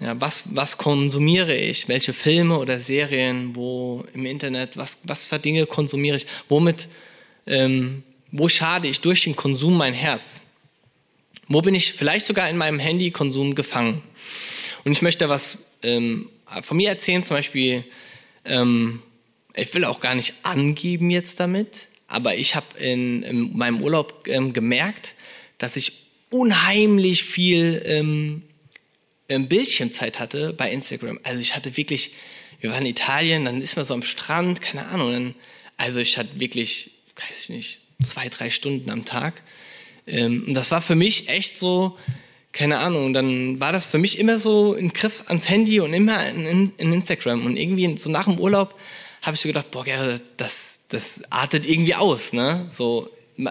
Ja, 0.00 0.20
was, 0.20 0.44
was 0.54 0.76
konsumiere 0.76 1.56
ich? 1.56 1.88
Welche 1.88 2.12
Filme 2.12 2.58
oder 2.58 2.80
Serien, 2.80 3.54
wo 3.54 4.04
im 4.12 4.26
Internet, 4.26 4.76
was, 4.76 4.98
was 5.04 5.26
für 5.26 5.38
Dinge 5.38 5.66
konsumiere 5.66 6.16
ich? 6.16 6.26
Womit, 6.48 6.88
ähm, 7.46 8.02
wo 8.32 8.48
schade 8.48 8.88
ich 8.88 9.00
durch 9.00 9.22
den 9.24 9.36
Konsum 9.36 9.76
mein 9.76 9.94
Herz? 9.94 10.40
Wo 11.46 11.62
bin 11.62 11.74
ich 11.74 11.92
vielleicht 11.92 12.26
sogar 12.26 12.50
in 12.50 12.56
meinem 12.56 12.78
Handykonsum 12.78 13.54
gefangen? 13.54 14.02
Und 14.84 14.92
ich 14.92 15.02
möchte 15.02 15.28
was 15.28 15.58
ähm, 15.82 16.28
von 16.62 16.76
mir 16.76 16.88
erzählen, 16.88 17.22
zum 17.22 17.36
Beispiel, 17.36 17.84
ähm, 18.44 19.00
ich 19.54 19.72
will 19.74 19.84
auch 19.84 20.00
gar 20.00 20.14
nicht 20.14 20.34
angeben 20.42 21.10
jetzt 21.10 21.38
damit, 21.38 21.86
aber 22.08 22.36
ich 22.36 22.56
habe 22.56 22.78
in, 22.78 23.22
in, 23.22 23.56
meinem 23.56 23.82
Urlaub 23.82 24.26
ähm, 24.26 24.52
gemerkt, 24.52 25.14
dass 25.58 25.76
ich 25.76 26.04
unheimlich 26.30 27.22
viel 27.22 27.80
ähm, 27.84 28.42
Bildschirmzeit 29.28 30.18
hatte 30.18 30.52
bei 30.52 30.70
Instagram. 30.70 31.18
Also 31.22 31.40
ich 31.40 31.56
hatte 31.56 31.76
wirklich, 31.76 32.12
wir 32.60 32.70
waren 32.70 32.82
in 32.82 32.90
Italien, 32.90 33.44
dann 33.44 33.60
ist 33.60 33.76
man 33.76 33.84
so 33.84 33.94
am 33.94 34.02
Strand, 34.02 34.60
keine 34.60 34.86
Ahnung. 34.86 35.12
Dann, 35.12 35.34
also 35.76 35.98
ich 36.00 36.18
hatte 36.18 36.38
wirklich, 36.38 36.90
weiß 37.16 37.44
ich 37.44 37.48
nicht, 37.50 37.80
zwei, 38.02 38.28
drei 38.28 38.50
Stunden 38.50 38.90
am 38.90 39.04
Tag. 39.04 39.42
Ähm, 40.06 40.44
und 40.46 40.54
das 40.54 40.70
war 40.70 40.80
für 40.80 40.94
mich 40.94 41.28
echt 41.28 41.56
so, 41.56 41.98
keine 42.52 42.78
Ahnung, 42.78 43.12
dann 43.14 43.58
war 43.60 43.72
das 43.72 43.86
für 43.86 43.98
mich 43.98 44.18
immer 44.18 44.38
so 44.38 44.74
ein 44.74 44.92
Griff 44.92 45.24
ans 45.26 45.48
Handy 45.48 45.80
und 45.80 45.92
immer 45.92 46.28
in, 46.28 46.46
in, 46.46 46.72
in 46.76 46.92
Instagram. 46.92 47.46
Und 47.46 47.56
irgendwie 47.56 47.96
so 47.96 48.10
nach 48.10 48.26
dem 48.26 48.38
Urlaub 48.38 48.78
habe 49.22 49.34
ich 49.34 49.40
so 49.40 49.48
gedacht, 49.48 49.70
boah, 49.70 49.84
Gerrit, 49.84 50.22
das 50.36 50.74
das 50.88 51.22
artet 51.30 51.66
irgendwie 51.66 51.94
aus, 51.94 52.32
ne? 52.32 52.66
So, 52.70 53.10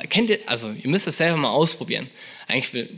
kennt 0.10 0.30
ihr, 0.30 0.40
also 0.46 0.72
ihr 0.72 0.90
müsst 0.90 1.08
es 1.08 1.18
selber 1.18 1.38
mal 1.38 1.50
ausprobieren. 1.50 2.10
Eigentlich 2.48 2.90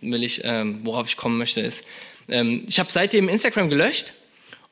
will, 0.00 0.22
ich, 0.22 0.40
ähm, 0.44 0.80
worauf 0.84 1.08
ich 1.08 1.16
kommen 1.16 1.38
möchte, 1.38 1.60
ist, 1.60 1.84
ähm, 2.28 2.64
ich 2.68 2.78
habe 2.78 2.90
seitdem 2.90 3.28
Instagram 3.28 3.68
gelöscht 3.68 4.12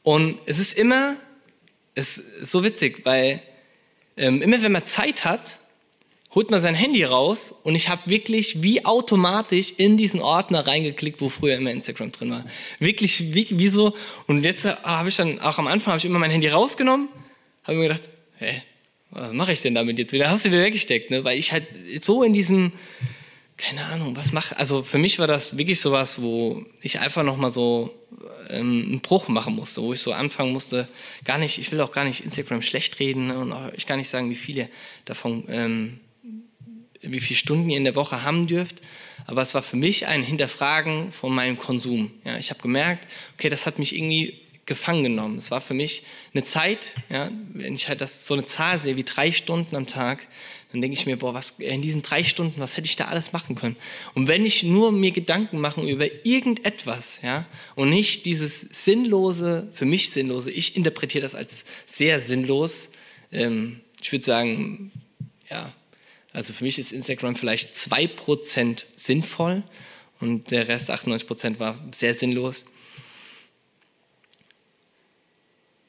und 0.02 0.38
es 0.46 0.58
ist 0.58 0.76
immer, 0.76 1.16
es 1.94 2.18
ist 2.18 2.50
so 2.50 2.64
witzig, 2.64 3.04
weil 3.04 3.42
ähm, 4.16 4.42
immer 4.42 4.62
wenn 4.62 4.72
man 4.72 4.84
Zeit 4.84 5.24
hat, 5.24 5.58
holt 6.34 6.50
man 6.50 6.60
sein 6.60 6.74
Handy 6.74 7.04
raus 7.04 7.54
und 7.62 7.74
ich 7.74 7.88
habe 7.88 8.02
wirklich 8.06 8.62
wie 8.62 8.84
automatisch 8.84 9.72
in 9.76 9.96
diesen 9.96 10.20
Ordner 10.20 10.66
reingeklickt, 10.66 11.20
wo 11.20 11.28
früher 11.30 11.56
immer 11.56 11.70
Instagram 11.70 12.12
drin 12.12 12.30
war. 12.30 12.44
Wirklich 12.78 13.32
wie, 13.32 13.58
wie 13.58 13.68
so. 13.68 13.96
Und 14.26 14.44
jetzt 14.44 14.64
äh, 14.64 14.74
habe 14.82 15.08
ich 15.08 15.16
dann, 15.16 15.40
auch 15.40 15.58
am 15.58 15.66
Anfang 15.66 15.92
habe 15.92 15.98
ich 15.98 16.04
immer 16.04 16.18
mein 16.18 16.30
Handy 16.30 16.48
rausgenommen, 16.48 17.08
habe 17.64 17.78
mir 17.78 17.88
gedacht, 17.88 18.08
hä, 18.38 18.62
was 19.10 19.32
mache 19.32 19.52
ich 19.52 19.62
denn 19.62 19.74
damit 19.74 19.98
jetzt 19.98 20.12
wieder? 20.12 20.30
Hast 20.30 20.44
du 20.44 20.50
wieder 20.50 20.62
weggesteckt, 20.62 21.10
ne? 21.10 21.24
Weil 21.24 21.38
ich 21.38 21.52
halt 21.52 21.66
so 22.00 22.22
in 22.22 22.34
diesem, 22.34 22.72
keine 23.58 23.84
Ahnung, 23.86 24.16
was 24.16 24.32
mache, 24.32 24.56
also 24.56 24.84
für 24.84 24.98
mich 24.98 25.18
war 25.18 25.26
das 25.26 25.58
wirklich 25.58 25.80
sowas, 25.80 26.22
wo 26.22 26.64
ich 26.80 27.00
einfach 27.00 27.24
nochmal 27.24 27.50
so 27.50 27.92
ähm, 28.48 28.84
einen 28.86 29.00
Bruch 29.00 29.28
machen 29.28 29.56
musste, 29.56 29.82
wo 29.82 29.92
ich 29.92 30.00
so 30.00 30.12
anfangen 30.12 30.52
musste, 30.52 30.88
gar 31.24 31.38
nicht, 31.38 31.58
ich 31.58 31.70
will 31.72 31.80
auch 31.80 31.90
gar 31.90 32.04
nicht 32.04 32.24
Instagram 32.24 32.62
schlecht 32.62 33.00
reden 33.00 33.26
ne? 33.26 33.38
und 33.38 33.54
ich 33.74 33.86
gar 33.86 33.96
nicht 33.96 34.08
sagen, 34.08 34.30
wie 34.30 34.36
viele 34.36 34.68
davon, 35.04 35.44
ähm, 35.48 36.00
wie 37.02 37.20
viele 37.20 37.36
Stunden 37.36 37.68
ihr 37.68 37.76
in 37.76 37.84
der 37.84 37.96
Woche 37.96 38.22
haben 38.22 38.46
dürft, 38.46 38.76
aber 39.26 39.42
es 39.42 39.54
war 39.54 39.62
für 39.62 39.76
mich 39.76 40.06
ein 40.06 40.22
Hinterfragen 40.22 41.12
von 41.12 41.34
meinem 41.34 41.58
Konsum. 41.58 42.12
Ja, 42.24 42.38
ich 42.38 42.50
habe 42.50 42.62
gemerkt, 42.62 43.08
okay, 43.34 43.48
das 43.48 43.66
hat 43.66 43.80
mich 43.80 43.94
irgendwie 43.94 44.40
gefangen 44.66 45.02
genommen. 45.02 45.38
Es 45.38 45.50
war 45.50 45.60
für 45.60 45.74
mich 45.74 46.04
eine 46.32 46.44
Zeit, 46.44 46.94
ja, 47.08 47.30
wenn 47.52 47.74
ich 47.74 47.88
halt 47.88 48.00
das, 48.00 48.26
so 48.26 48.34
eine 48.34 48.44
Zahl 48.44 48.78
sehe 48.78 48.96
wie 48.96 49.02
drei 49.02 49.32
Stunden 49.32 49.74
am 49.74 49.88
Tag, 49.88 50.28
dann 50.70 50.82
denke 50.82 50.98
ich 50.98 51.06
mir, 51.06 51.16
boah, 51.16 51.32
was, 51.32 51.54
in 51.58 51.80
diesen 51.80 52.02
drei 52.02 52.24
Stunden, 52.24 52.60
was 52.60 52.76
hätte 52.76 52.86
ich 52.86 52.96
da 52.96 53.06
alles 53.06 53.32
machen 53.32 53.54
können? 53.54 53.76
Und 54.14 54.28
wenn 54.28 54.44
ich 54.44 54.62
nur 54.62 54.92
mir 54.92 55.12
Gedanken 55.12 55.60
mache 55.60 55.80
über 55.80 56.06
irgendetwas, 56.26 57.20
ja, 57.22 57.46
und 57.74 57.88
nicht 57.88 58.26
dieses 58.26 58.60
sinnlose, 58.70 59.68
für 59.72 59.86
mich 59.86 60.10
sinnlose, 60.10 60.50
ich 60.50 60.76
interpretiere 60.76 61.22
das 61.22 61.34
als 61.34 61.64
sehr 61.86 62.20
sinnlos, 62.20 62.90
ähm, 63.32 63.80
ich 64.02 64.12
würde 64.12 64.24
sagen, 64.24 64.92
ja, 65.50 65.72
also 66.32 66.52
für 66.52 66.64
mich 66.64 66.78
ist 66.78 66.92
Instagram 66.92 67.34
vielleicht 67.34 67.74
2% 67.74 68.84
sinnvoll 68.94 69.62
und 70.20 70.50
der 70.50 70.68
Rest 70.68 70.90
98% 70.90 71.58
war 71.58 71.82
sehr 71.94 72.12
sinnlos. 72.12 72.66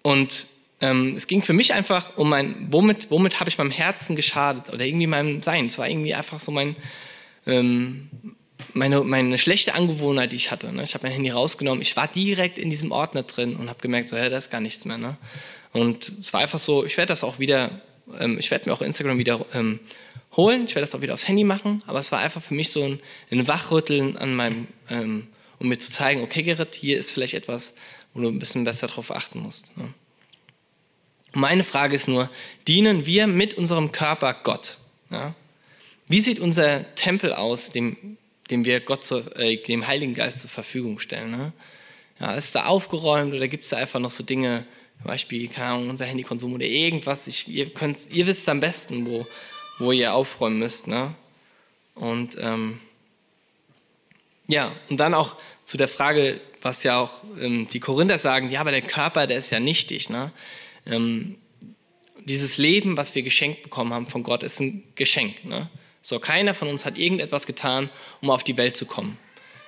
Und 0.01 0.47
ähm, 0.81 1.15
es 1.15 1.27
ging 1.27 1.41
für 1.41 1.53
mich 1.53 1.73
einfach 1.73 2.17
um 2.17 2.29
mein, 2.29 2.67
womit, 2.69 3.11
womit 3.11 3.39
habe 3.39 3.49
ich 3.49 3.57
meinem 3.57 3.71
Herzen 3.71 4.15
geschadet 4.15 4.71
oder 4.73 4.85
irgendwie 4.85 5.07
meinem 5.07 5.41
Sein. 5.41 5.65
Es 5.65 5.77
war 5.77 5.89
irgendwie 5.89 6.13
einfach 6.13 6.39
so 6.39 6.51
mein, 6.51 6.75
ähm, 7.45 8.09
meine, 8.73 9.03
meine 9.03 9.37
schlechte 9.37 9.73
Angewohnheit, 9.73 10.31
die 10.31 10.37
ich 10.37 10.51
hatte. 10.51 10.71
Ne? 10.71 10.83
Ich 10.83 10.93
habe 10.93 11.05
mein 11.05 11.13
Handy 11.13 11.29
rausgenommen, 11.29 11.81
ich 11.81 11.95
war 11.95 12.07
direkt 12.07 12.57
in 12.57 12.69
diesem 12.69 12.91
Ordner 12.91 13.23
drin 13.23 13.55
und 13.55 13.69
habe 13.69 13.79
gemerkt, 13.81 14.09
so, 14.09 14.15
ja, 14.15 14.29
da 14.29 14.37
ist 14.37 14.51
gar 14.51 14.61
nichts 14.61 14.85
mehr. 14.85 14.97
Ne? 14.97 15.17
Und 15.73 16.13
es 16.21 16.31
war 16.33 16.41
einfach 16.41 16.59
so, 16.59 16.85
ich 16.85 16.95
werde 16.97 17.11
das 17.11 17.23
auch 17.23 17.39
wieder, 17.39 17.81
ähm, 18.19 18.37
ich 18.39 18.49
werde 18.51 18.69
mir 18.69 18.73
auch 18.75 18.81
Instagram 18.81 19.17
wieder 19.17 19.45
ähm, 19.53 19.79
holen, 20.35 20.65
ich 20.65 20.75
werde 20.75 20.85
das 20.85 20.95
auch 20.95 21.01
wieder 21.01 21.13
aufs 21.13 21.27
Handy 21.27 21.43
machen, 21.43 21.83
aber 21.87 21.99
es 21.99 22.11
war 22.11 22.19
einfach 22.19 22.41
für 22.41 22.53
mich 22.53 22.69
so 22.69 22.83
ein, 22.83 22.99
ein 23.31 23.47
Wachrütteln 23.47 24.17
an 24.17 24.35
meinem, 24.35 24.67
ähm, 24.89 25.27
um 25.59 25.67
mir 25.67 25.77
zu 25.77 25.91
zeigen, 25.91 26.21
okay, 26.21 26.43
Gerrit, 26.43 26.75
hier 26.75 26.97
ist 26.97 27.11
vielleicht 27.11 27.33
etwas, 27.33 27.73
wo 28.13 28.21
du 28.21 28.29
ein 28.29 28.39
bisschen 28.39 28.63
besser 28.63 28.87
darauf 28.87 29.11
achten 29.11 29.39
musst. 29.39 29.75
Ne? 29.77 29.93
Meine 31.33 31.63
Frage 31.63 31.95
ist 31.95 32.07
nur, 32.07 32.29
dienen 32.67 33.05
wir 33.05 33.27
mit 33.27 33.53
unserem 33.53 33.91
Körper 33.91 34.35
Gott? 34.43 34.77
Ja? 35.09 35.35
Wie 36.07 36.21
sieht 36.21 36.39
unser 36.39 36.95
Tempel 36.95 37.33
aus, 37.33 37.71
dem, 37.71 38.17
dem 38.49 38.65
wir 38.65 38.79
Gott 38.79 39.03
zu, 39.03 39.19
äh, 39.35 39.57
dem 39.57 39.85
Heiligen 39.85 40.15
Geist 40.15 40.41
zur 40.41 40.49
Verfügung 40.49 40.99
stellen? 40.99 41.31
Ne? 41.31 41.53
Ja, 42.19 42.33
ist 42.33 42.55
da 42.55 42.65
aufgeräumt 42.65 43.33
oder 43.33 43.47
gibt 43.47 43.63
es 43.63 43.69
da 43.69 43.77
einfach 43.77 43.99
noch 43.99 44.11
so 44.11 44.23
Dinge, 44.23 44.65
zum 44.97 45.07
Beispiel, 45.07 45.47
keine 45.47 45.67
Ahnung, 45.67 45.89
unser 45.91 46.05
Handykonsum 46.05 46.53
oder 46.53 46.65
irgendwas? 46.65 47.27
Ich, 47.27 47.47
ihr, 47.47 47.69
könnt, 47.69 48.09
ihr 48.09 48.25
wisst 48.25 48.49
am 48.49 48.59
besten, 48.59 49.05
wo, 49.05 49.27
wo 49.77 49.91
ihr 49.91 50.13
aufräumen 50.13 50.57
müsst. 50.57 50.87
Ne? 50.87 51.13
Und 51.93 52.37
ähm, 52.41 52.79
ja, 54.47 54.71
und 54.89 54.97
dann 54.97 55.13
auch 55.13 55.35
zu 55.63 55.77
der 55.77 55.87
Frage, 55.87 56.41
was 56.63 56.81
ja 56.81 56.99
auch 56.99 57.21
ähm, 57.39 57.67
die 57.71 57.79
Korinther 57.79 58.17
sagen, 58.17 58.49
ja, 58.49 58.61
aber 58.61 58.71
der 58.71 58.81
Körper, 58.81 59.27
der 59.27 59.37
ist 59.37 59.51
ja 59.51 59.59
nichtig. 59.59 60.09
Ne? 60.09 60.31
Ähm, 60.89 61.37
dieses 62.25 62.57
Leben, 62.57 62.97
was 62.97 63.15
wir 63.15 63.23
geschenkt 63.23 63.63
bekommen 63.63 63.93
haben 63.93 64.07
von 64.07 64.23
Gott, 64.23 64.43
ist 64.43 64.59
ein 64.59 64.83
Geschenk. 64.95 65.45
Ne? 65.45 65.69
So, 66.01 66.19
keiner 66.19 66.53
von 66.53 66.67
uns 66.67 66.85
hat 66.85 66.97
irgendetwas 66.97 67.45
getan, 67.45 67.89
um 68.21 68.29
auf 68.29 68.43
die 68.43 68.57
Welt 68.57 68.75
zu 68.75 68.85
kommen. 68.85 69.17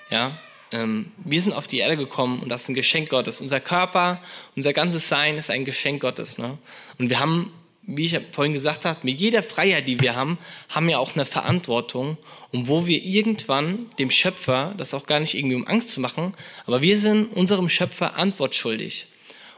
Ja? 0.09 0.39
Ähm, 0.71 1.11
wir 1.23 1.41
sind 1.41 1.53
auf 1.53 1.67
die 1.67 1.79
Erde 1.79 1.97
gekommen 1.97 2.41
und 2.41 2.49
das 2.49 2.63
ist 2.63 2.69
ein 2.69 2.75
Geschenk 2.75 3.09
Gottes. 3.09 3.41
Unser 3.41 3.59
Körper, 3.59 4.21
unser 4.55 4.73
ganzes 4.73 5.09
Sein 5.09 5.37
ist 5.37 5.49
ein 5.49 5.65
Geschenk 5.65 6.01
Gottes. 6.01 6.37
Ne? 6.37 6.57
Und 6.97 7.09
wir 7.09 7.19
haben, 7.19 7.51
wie 7.83 8.05
ich 8.05 8.19
vorhin 8.31 8.53
gesagt 8.53 8.85
habe, 8.85 8.99
mit 9.03 9.19
jeder 9.19 9.43
Freiheit, 9.43 9.87
die 9.87 9.99
wir 9.99 10.15
haben, 10.15 10.37
haben 10.69 10.87
wir 10.87 10.99
auch 10.99 11.15
eine 11.15 11.25
Verantwortung 11.25 12.17
und 12.51 12.67
wo 12.67 12.85
wir 12.85 13.03
irgendwann 13.03 13.89
dem 13.97 14.11
Schöpfer, 14.11 14.73
das 14.77 14.93
auch 14.93 15.05
gar 15.05 15.19
nicht 15.19 15.35
irgendwie 15.35 15.55
um 15.55 15.67
Angst 15.67 15.89
zu 15.89 15.99
machen, 15.99 16.33
aber 16.65 16.81
wir 16.81 16.99
sind 16.99 17.25
unserem 17.33 17.69
Schöpfer 17.69 18.15
antwortschuldig. 18.15 19.07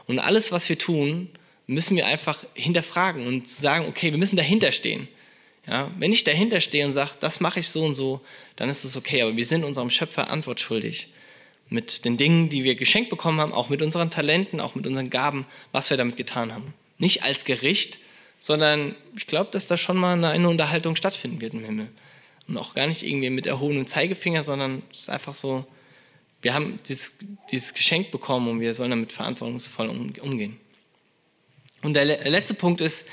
Und 0.06 0.18
alles, 0.18 0.52
was 0.52 0.68
wir 0.68 0.78
tun, 0.78 1.30
müssen 1.66 1.96
wir 1.96 2.06
einfach 2.06 2.44
hinterfragen 2.54 3.26
und 3.26 3.48
sagen, 3.48 3.86
okay, 3.88 4.10
wir 4.10 4.18
müssen 4.18 4.36
dahinter 4.36 4.72
stehen. 4.72 5.08
Ja, 5.66 5.90
wenn 5.98 6.12
ich 6.12 6.24
dahinter 6.24 6.60
stehe 6.60 6.84
und 6.84 6.92
sage, 6.92 7.12
das 7.20 7.40
mache 7.40 7.60
ich 7.60 7.68
so 7.68 7.84
und 7.84 7.94
so, 7.94 8.20
dann 8.56 8.68
ist 8.68 8.84
es 8.84 8.96
okay. 8.96 9.22
Aber 9.22 9.36
wir 9.36 9.46
sind 9.46 9.64
unserem 9.64 9.88
Schöpfer 9.88 10.30
antwortschuldig. 10.30 11.08
Mit 11.70 12.04
den 12.04 12.18
Dingen, 12.18 12.50
die 12.50 12.64
wir 12.64 12.74
geschenkt 12.74 13.08
bekommen 13.08 13.40
haben, 13.40 13.52
auch 13.52 13.70
mit 13.70 13.80
unseren 13.80 14.10
Talenten, 14.10 14.60
auch 14.60 14.74
mit 14.74 14.86
unseren 14.86 15.08
Gaben, 15.08 15.46
was 15.72 15.88
wir 15.88 15.96
damit 15.96 16.18
getan 16.18 16.52
haben. 16.52 16.74
Nicht 16.98 17.24
als 17.24 17.46
Gericht, 17.46 17.98
sondern 18.38 18.94
ich 19.16 19.26
glaube, 19.26 19.50
dass 19.52 19.66
da 19.66 19.78
schon 19.78 19.96
mal 19.96 20.22
eine 20.22 20.48
Unterhaltung 20.48 20.96
stattfinden 20.96 21.40
wird 21.40 21.54
im 21.54 21.64
Himmel. 21.64 21.88
Und 22.46 22.58
auch 22.58 22.74
gar 22.74 22.86
nicht 22.86 23.02
irgendwie 23.02 23.30
mit 23.30 23.46
erhobenem 23.46 23.86
Zeigefinger, 23.86 24.42
sondern 24.42 24.82
es 24.92 25.00
ist 25.00 25.10
einfach 25.10 25.32
so, 25.32 25.66
wir 26.42 26.52
haben 26.52 26.78
dieses, 26.86 27.14
dieses 27.50 27.72
Geschenk 27.72 28.10
bekommen 28.10 28.48
und 28.48 28.60
wir 28.60 28.74
sollen 28.74 28.90
damit 28.90 29.12
verantwortungsvoll 29.12 29.88
umgehen. 29.88 30.58
Und 31.84 31.94
der 31.94 32.04
letzte 32.04 32.54
Punkt 32.54 32.80
ist, 32.80 33.04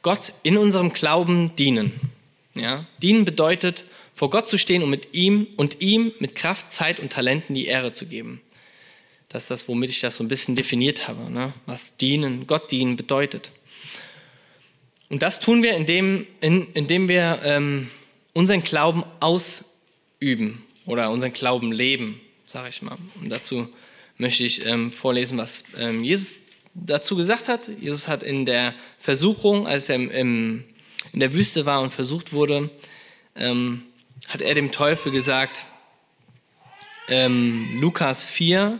Gott 0.00 0.32
in 0.42 0.56
unserem 0.56 0.92
Glauben 0.92 1.54
dienen. 1.56 2.00
Ja? 2.54 2.86
Dienen 3.02 3.26
bedeutet, 3.26 3.84
vor 4.14 4.30
Gott 4.30 4.48
zu 4.48 4.56
stehen 4.56 4.82
und 4.82 4.88
mit 4.88 5.14
ihm 5.14 5.46
und 5.56 5.80
ihm 5.82 6.12
mit 6.18 6.34
Kraft, 6.34 6.72
Zeit 6.72 6.98
und 6.98 7.12
Talenten 7.12 7.54
die 7.54 7.66
Ehre 7.66 7.92
zu 7.92 8.06
geben. 8.06 8.40
Das 9.28 9.44
ist 9.44 9.50
das, 9.50 9.68
womit 9.68 9.90
ich 9.90 10.00
das 10.00 10.16
so 10.16 10.24
ein 10.24 10.28
bisschen 10.28 10.56
definiert 10.56 11.06
habe, 11.06 11.30
ne? 11.30 11.52
was 11.66 11.96
dienen, 11.98 12.46
Gott 12.46 12.70
dienen 12.70 12.96
bedeutet. 12.96 13.50
Und 15.10 15.22
das 15.22 15.40
tun 15.40 15.62
wir, 15.62 15.76
indem, 15.76 16.26
in, 16.40 16.72
indem 16.72 17.08
wir 17.08 17.40
ähm, 17.44 17.90
unseren 18.32 18.62
Glauben 18.62 19.04
ausüben 19.20 20.64
oder 20.86 21.10
unseren 21.10 21.34
Glauben 21.34 21.72
leben 21.72 22.20
sage 22.48 22.70
ich 22.70 22.82
mal. 22.82 22.96
Und 23.20 23.28
dazu 23.28 23.68
möchte 24.16 24.42
ich 24.42 24.66
ähm, 24.66 24.90
vorlesen, 24.90 25.38
was 25.38 25.62
ähm, 25.78 26.02
Jesus 26.02 26.38
dazu 26.74 27.16
gesagt 27.16 27.48
hat. 27.48 27.68
Jesus 27.80 28.08
hat 28.08 28.22
in 28.22 28.46
der 28.46 28.74
Versuchung, 28.98 29.66
als 29.66 29.88
er 29.88 29.96
im, 29.96 30.10
im, 30.10 30.64
in 31.12 31.20
der 31.20 31.32
Wüste 31.32 31.66
war 31.66 31.80
und 31.80 31.92
versucht 31.92 32.32
wurde, 32.32 32.70
ähm, 33.36 33.82
hat 34.26 34.42
er 34.42 34.54
dem 34.54 34.72
Teufel 34.72 35.12
gesagt, 35.12 35.64
ähm, 37.08 37.78
Lukas 37.80 38.24
4, 38.24 38.78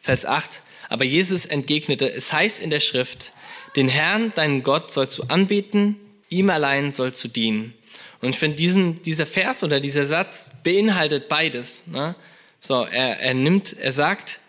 Vers 0.00 0.24
8, 0.24 0.62
aber 0.88 1.04
Jesus 1.04 1.46
entgegnete, 1.46 2.10
es 2.10 2.32
heißt 2.32 2.60
in 2.60 2.70
der 2.70 2.80
Schrift, 2.80 3.32
den 3.74 3.88
Herrn, 3.88 4.32
deinen 4.34 4.62
Gott, 4.62 4.90
sollst 4.90 5.18
du 5.18 5.24
anbeten, 5.24 5.96
ihm 6.30 6.48
allein 6.48 6.92
sollst 6.92 7.22
du 7.22 7.28
dienen. 7.28 7.74
Und 8.22 8.30
ich 8.30 8.38
finde, 8.38 8.94
dieser 9.04 9.26
Vers 9.26 9.62
oder 9.62 9.80
dieser 9.80 10.06
Satz 10.06 10.50
beinhaltet 10.62 11.28
beides. 11.28 11.82
Ne? 11.86 12.14
So, 12.58 12.84
er, 12.84 13.20
er 13.20 13.34
nimmt, 13.34 13.76
er 13.78 13.92
sagt, 13.92 14.40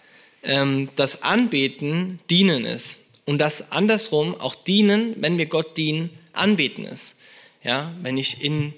ähm, 0.47 0.89
dass 0.95 1.21
Anbeten 1.21 2.19
dienen 2.29 2.65
ist. 2.65 2.97
Und 3.25 3.39
das 3.39 3.71
andersrum 3.71 4.33
auch 4.39 4.55
dienen, 4.55 5.13
wenn 5.17 5.37
wir 5.37 5.45
Gott 5.45 5.77
dienen, 5.77 6.09
anbeten 6.31 6.85
ist. 6.85 7.15
Ja, 7.63 7.93
wenn 8.01 8.17
ich 8.17 8.41
in, 8.41 8.73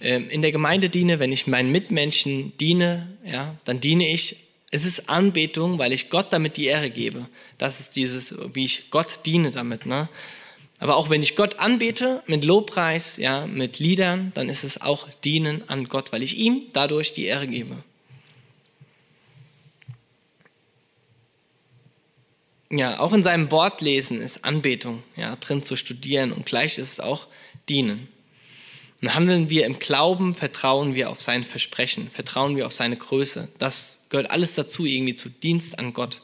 äh, 0.00 0.20
in 0.20 0.42
der 0.42 0.50
Gemeinde 0.50 0.90
diene, 0.90 1.20
wenn 1.20 1.32
ich 1.32 1.46
meinen 1.46 1.70
Mitmenschen 1.70 2.52
diene, 2.58 3.16
ja, 3.24 3.56
dann 3.64 3.80
diene 3.80 4.08
ich. 4.08 4.36
Es 4.72 4.84
ist 4.84 5.08
Anbetung, 5.08 5.78
weil 5.78 5.92
ich 5.92 6.10
Gott 6.10 6.32
damit 6.32 6.56
die 6.56 6.66
Ehre 6.66 6.90
gebe. 6.90 7.28
Das 7.56 7.78
ist 7.78 7.94
dieses, 7.94 8.34
wie 8.52 8.64
ich 8.64 8.90
Gott 8.90 9.20
diene 9.24 9.52
damit. 9.52 9.86
Ne? 9.86 10.08
Aber 10.80 10.96
auch 10.96 11.08
wenn 11.08 11.22
ich 11.22 11.36
Gott 11.36 11.60
anbete 11.60 12.22
mit 12.26 12.44
Lobpreis, 12.44 13.16
ja, 13.16 13.46
mit 13.46 13.78
Liedern, 13.78 14.32
dann 14.34 14.48
ist 14.48 14.64
es 14.64 14.80
auch 14.80 15.08
Dienen 15.24 15.62
an 15.68 15.88
Gott, 15.88 16.12
weil 16.12 16.24
ich 16.24 16.36
ihm 16.36 16.62
dadurch 16.72 17.12
die 17.12 17.26
Ehre 17.26 17.46
gebe. 17.46 17.76
Ja, 22.70 22.98
auch 22.98 23.12
in 23.12 23.22
seinem 23.22 23.50
Wortlesen 23.50 24.20
ist 24.20 24.44
Anbetung 24.44 25.02
ja, 25.16 25.36
drin 25.36 25.62
zu 25.62 25.76
studieren 25.76 26.32
und 26.32 26.46
gleich 26.46 26.78
ist 26.78 26.92
es 26.92 27.00
auch 27.00 27.26
Dienen. 27.68 28.08
Und 29.02 29.14
handeln 29.14 29.50
wir 29.50 29.66
im 29.66 29.78
Glauben, 29.78 30.34
vertrauen 30.34 30.94
wir 30.94 31.10
auf 31.10 31.20
sein 31.20 31.44
Versprechen, 31.44 32.10
vertrauen 32.10 32.56
wir 32.56 32.66
auf 32.66 32.72
seine 32.72 32.96
Größe. 32.96 33.48
Das 33.58 33.98
gehört 34.08 34.30
alles 34.30 34.54
dazu, 34.54 34.86
irgendwie 34.86 35.14
zu 35.14 35.28
Dienst 35.28 35.78
an 35.78 35.92
Gott. 35.92 36.22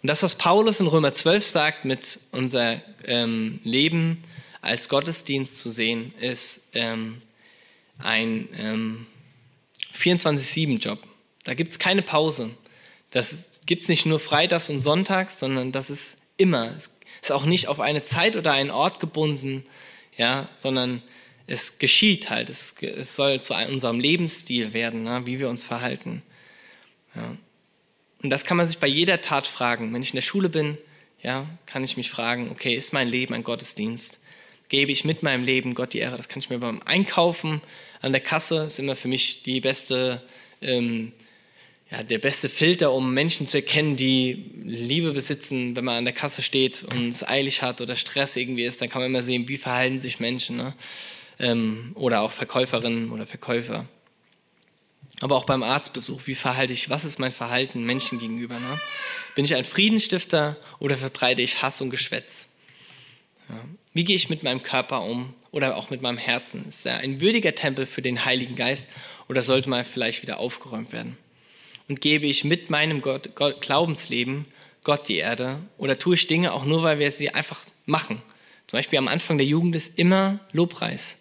Und 0.00 0.06
das, 0.06 0.22
was 0.22 0.36
Paulus 0.36 0.78
in 0.78 0.86
Römer 0.86 1.12
12 1.12 1.44
sagt, 1.44 1.84
mit 1.84 2.20
unser 2.30 2.80
ähm, 3.04 3.58
Leben 3.64 4.22
als 4.60 4.88
Gottesdienst 4.88 5.58
zu 5.58 5.70
sehen, 5.70 6.14
ist 6.20 6.60
ähm, 6.74 7.20
ein 7.98 8.48
ähm, 8.56 9.06
24-7-Job. 9.98 11.00
Da 11.42 11.54
gibt 11.54 11.72
es 11.72 11.78
keine 11.78 12.02
Pause. 12.02 12.50
Das 13.10 13.50
gibt 13.66 13.82
es 13.82 13.88
nicht 13.88 14.06
nur 14.06 14.20
freitags 14.20 14.68
und 14.70 14.80
sonntags, 14.80 15.38
sondern 15.38 15.72
das 15.72 15.90
ist 15.90 16.16
immer. 16.36 16.74
Es 16.76 16.90
ist 17.22 17.32
auch 17.32 17.44
nicht 17.44 17.68
auf 17.68 17.80
eine 17.80 18.04
Zeit 18.04 18.36
oder 18.36 18.52
einen 18.52 18.70
Ort 18.70 19.00
gebunden, 19.00 19.64
ja, 20.16 20.48
sondern 20.52 21.02
es 21.46 21.78
geschieht 21.78 22.28
halt. 22.30 22.50
Es, 22.50 22.74
es 22.80 23.16
soll 23.16 23.40
zu 23.40 23.54
unserem 23.54 23.98
Lebensstil 23.98 24.74
werden, 24.74 25.04
ne, 25.04 25.22
wie 25.24 25.38
wir 25.38 25.48
uns 25.48 25.64
verhalten. 25.64 26.22
Ja. 27.14 27.36
Und 28.22 28.30
das 28.30 28.44
kann 28.44 28.56
man 28.56 28.66
sich 28.66 28.78
bei 28.78 28.86
jeder 28.86 29.20
Tat 29.20 29.46
fragen. 29.46 29.92
Wenn 29.94 30.02
ich 30.02 30.10
in 30.10 30.16
der 30.16 30.22
Schule 30.22 30.48
bin, 30.48 30.76
ja, 31.22 31.46
kann 31.66 31.84
ich 31.84 31.96
mich 31.96 32.10
fragen, 32.10 32.50
okay, 32.50 32.74
ist 32.74 32.92
mein 32.92 33.08
Leben 33.08 33.34
ein 33.34 33.44
Gottesdienst? 33.44 34.18
Gebe 34.68 34.92
ich 34.92 35.04
mit 35.04 35.22
meinem 35.22 35.44
Leben 35.44 35.74
Gott 35.74 35.94
die 35.94 35.98
Ehre? 35.98 36.16
Das 36.16 36.28
kann 36.28 36.40
ich 36.40 36.50
mir 36.50 36.58
beim 36.58 36.82
Einkaufen 36.82 37.62
an 38.00 38.12
der 38.12 38.20
Kasse, 38.20 38.64
ist 38.64 38.78
immer 38.78 38.96
für 38.96 39.08
mich 39.08 39.42
die 39.42 39.60
beste 39.60 40.22
ähm, 40.60 41.12
ja, 41.90 42.02
der 42.02 42.18
beste 42.18 42.48
Filter, 42.48 42.92
um 42.92 43.14
Menschen 43.14 43.46
zu 43.46 43.58
erkennen, 43.58 43.96
die 43.96 44.44
Liebe 44.62 45.12
besitzen, 45.12 45.74
wenn 45.74 45.84
man 45.84 45.96
an 45.96 46.04
der 46.04 46.14
Kasse 46.14 46.42
steht 46.42 46.84
und 46.84 47.08
es 47.08 47.26
eilig 47.26 47.62
hat 47.62 47.80
oder 47.80 47.96
Stress 47.96 48.36
irgendwie 48.36 48.64
ist, 48.64 48.80
dann 48.80 48.90
kann 48.90 49.00
man 49.00 49.10
immer 49.10 49.22
sehen, 49.22 49.48
wie 49.48 49.56
verhalten 49.56 49.98
sich 49.98 50.20
Menschen. 50.20 50.56
Ne? 50.56 50.74
Ähm, 51.38 51.92
oder 51.94 52.20
auch 52.20 52.32
Verkäuferinnen 52.32 53.10
oder 53.10 53.26
Verkäufer. 53.26 53.86
Aber 55.20 55.36
auch 55.36 55.44
beim 55.44 55.62
Arztbesuch, 55.62 56.22
wie 56.26 56.34
verhalte 56.34 56.72
ich, 56.72 56.90
was 56.90 57.04
ist 57.04 57.18
mein 57.18 57.32
Verhalten 57.32 57.84
Menschen 57.84 58.18
gegenüber? 58.18 58.60
Ne? 58.60 58.80
Bin 59.34 59.44
ich 59.44 59.54
ein 59.54 59.64
Friedensstifter 59.64 60.56
oder 60.78 60.98
verbreite 60.98 61.40
ich 61.40 61.62
Hass 61.62 61.80
und 61.80 61.90
Geschwätz? 61.90 62.46
Ja. 63.48 63.56
Wie 63.94 64.04
gehe 64.04 64.14
ich 64.14 64.28
mit 64.28 64.42
meinem 64.42 64.62
Körper 64.62 65.02
um 65.02 65.32
oder 65.50 65.76
auch 65.76 65.88
mit 65.88 66.02
meinem 66.02 66.18
Herzen? 66.18 66.66
Ist 66.68 66.84
er 66.84 66.98
ein 66.98 67.20
würdiger 67.20 67.54
Tempel 67.54 67.86
für 67.86 68.02
den 68.02 68.26
Heiligen 68.26 68.54
Geist 68.54 68.86
oder 69.28 69.42
sollte 69.42 69.70
mal 69.70 69.84
vielleicht 69.84 70.22
wieder 70.22 70.38
aufgeräumt 70.38 70.92
werden? 70.92 71.16
Und 71.88 72.00
gebe 72.00 72.26
ich 72.26 72.44
mit 72.44 72.70
meinem 72.70 73.00
Gott, 73.00 73.34
Gott, 73.34 73.60
Glaubensleben 73.60 74.46
Gott 74.84 75.08
die 75.08 75.16
Erde 75.16 75.58
oder 75.76 75.98
tue 75.98 76.14
ich 76.14 76.26
Dinge 76.26 76.52
auch 76.52 76.64
nur, 76.64 76.82
weil 76.82 76.98
wir 76.98 77.12
sie 77.12 77.30
einfach 77.30 77.60
machen. 77.86 78.22
Zum 78.66 78.78
Beispiel 78.78 78.98
am 78.98 79.08
Anfang 79.08 79.38
der 79.38 79.46
Jugend 79.46 79.74
ist 79.74 79.98
immer 79.98 80.40
Lobpreis. 80.52 81.16